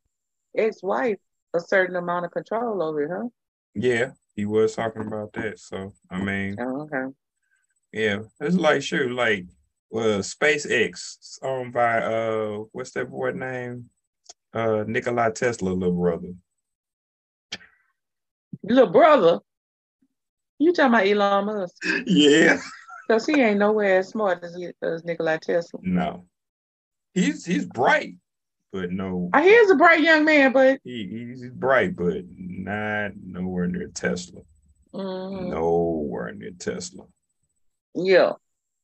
[0.57, 1.17] ex wife
[1.55, 3.29] a certain amount of control over it, huh?
[3.73, 5.59] Yeah, he was talking about that.
[5.59, 7.13] So I mean, oh, okay.
[7.91, 9.45] Yeah, it's like sure, like
[9.89, 13.89] well, SpaceX owned by uh, what's that boy name?
[14.53, 16.33] Uh, Nikola Tesla, little brother.
[18.63, 19.39] Little brother.
[20.57, 21.75] You talking about Elon Musk?
[22.05, 22.57] Yeah.
[23.07, 25.79] Because he ain't nowhere as smart as, as Nikola Tesla.
[25.81, 26.25] No.
[27.15, 28.13] He's he's bright,
[28.71, 29.29] but no.
[29.33, 33.87] I hear he's a bright young man, but he, he's bright, but not nowhere near
[33.87, 34.41] Tesla.
[34.93, 35.51] Mm-hmm.
[35.51, 37.05] Nowhere near Tesla.
[37.95, 38.33] Yeah.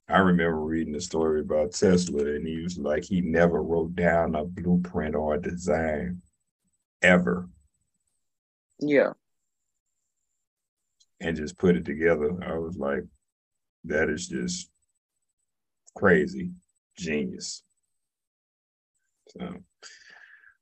[0.08, 4.36] I remember reading a story about Tesla, and he was like, he never wrote down
[4.36, 6.22] a blueprint or a design
[7.02, 7.50] ever.
[8.80, 9.14] Yeah.
[11.20, 12.38] And just put it together.
[12.46, 13.04] I was like,
[13.86, 14.70] that is just
[15.96, 16.52] crazy,
[16.98, 17.64] genius.
[19.30, 19.56] So,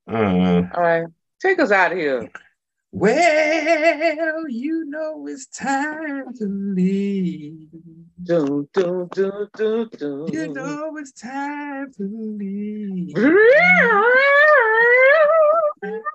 [0.08, 1.06] uh, all right,
[1.42, 2.30] take us out of here.
[2.96, 7.68] Well, you know it's time to leave.
[8.22, 10.30] Do, do, do, do, do.
[10.32, 13.16] You know it's time to leave.
[13.16, 13.34] do,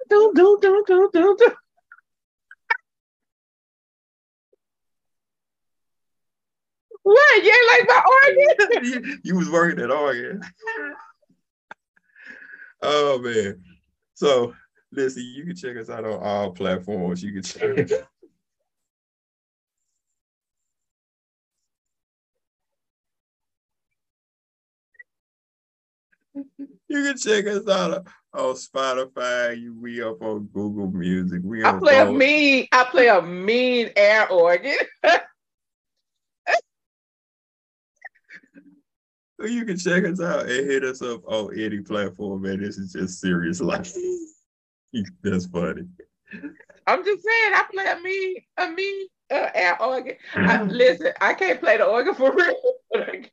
[0.09, 0.33] do,
[0.63, 1.53] do, do, do, do.
[7.03, 7.43] What?
[7.43, 9.21] You ain't like my organ?
[9.25, 10.43] you was working at organ.
[12.83, 13.61] oh man.
[14.19, 14.53] So
[14.91, 17.23] listen, you can check us out on all platforms.
[17.23, 17.89] You can check.
[26.89, 29.61] You can check us out on Spotify.
[29.61, 31.41] You we up on Google Music.
[31.45, 32.67] We I play a mean.
[32.73, 34.77] I play a mean air organ.
[39.47, 42.61] you can check us out and hit us up on any platform, man.
[42.61, 43.93] This is just serious life.
[45.23, 45.83] That's funny.
[46.87, 50.17] I'm just saying, I play a me, a me, uh, air organ.
[50.35, 52.55] I, listen, I can't play the organ for real.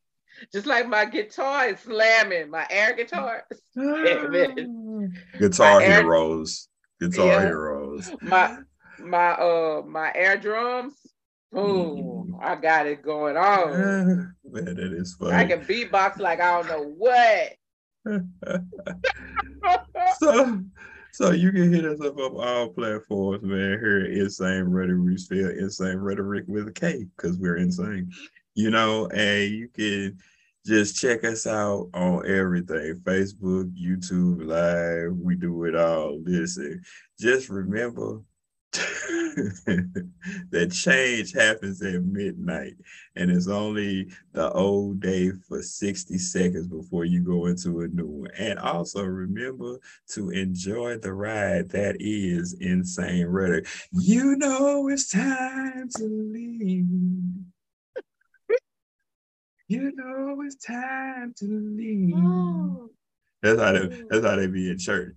[0.53, 3.43] just like my guitar is slamming, my air guitar.
[3.75, 6.67] guitar my heroes,
[7.01, 8.11] air, guitar yeah, heroes.
[8.21, 8.57] My
[8.99, 10.95] my uh my air drums
[11.55, 14.35] Oh, I got it going on.
[14.43, 15.33] Man, that is funny.
[15.33, 17.53] I can beatbox like I don't know what.
[20.19, 20.61] so,
[21.11, 23.79] so you can hit us up on all platforms, man.
[23.79, 28.11] Here Insane Rhetoric, we spell Insane Rhetoric with a K because we're insane.
[28.53, 30.19] You know, and you can
[30.65, 35.17] just check us out on everything Facebook, YouTube, Live.
[35.17, 36.19] We do it all.
[36.23, 36.81] Listen,
[37.19, 38.21] just remember
[40.51, 42.75] that change happens at midnight
[43.15, 48.07] and it's only the old day for 60 seconds before you go into a new
[48.07, 48.31] one.
[48.37, 49.77] And also remember
[50.09, 56.85] to enjoy the ride that is insane rhetoric you know it's time to leave.
[59.67, 62.13] You know it's time to leave.
[62.15, 62.89] Oh.
[63.41, 64.07] that's how they, oh.
[64.09, 65.15] that's how they be in church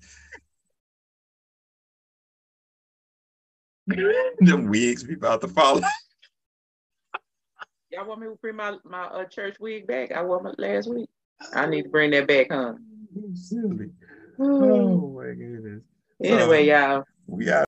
[4.41, 5.81] Them wigs be about to fall.
[7.91, 10.13] Y'all want me to bring my, my uh, church wig back?
[10.13, 11.09] I wore my last week.
[11.55, 12.75] I need to bring that back, huh?
[13.35, 13.91] Silly.
[14.39, 15.83] Oh my goodness.
[16.23, 17.05] Anyway, um, y'all.
[17.27, 17.65] We got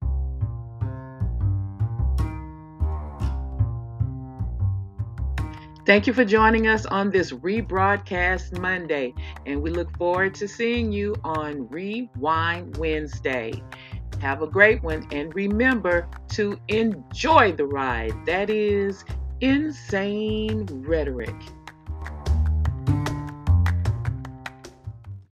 [5.87, 9.13] Thank you for joining us on this rebroadcast Monday,
[9.47, 13.61] and we look forward to seeing you on Rewind Wednesday.
[14.21, 15.07] Have a great one.
[15.13, 18.15] And remember to enjoy the ride.
[18.27, 19.05] That is
[19.41, 21.35] insane rhetoric.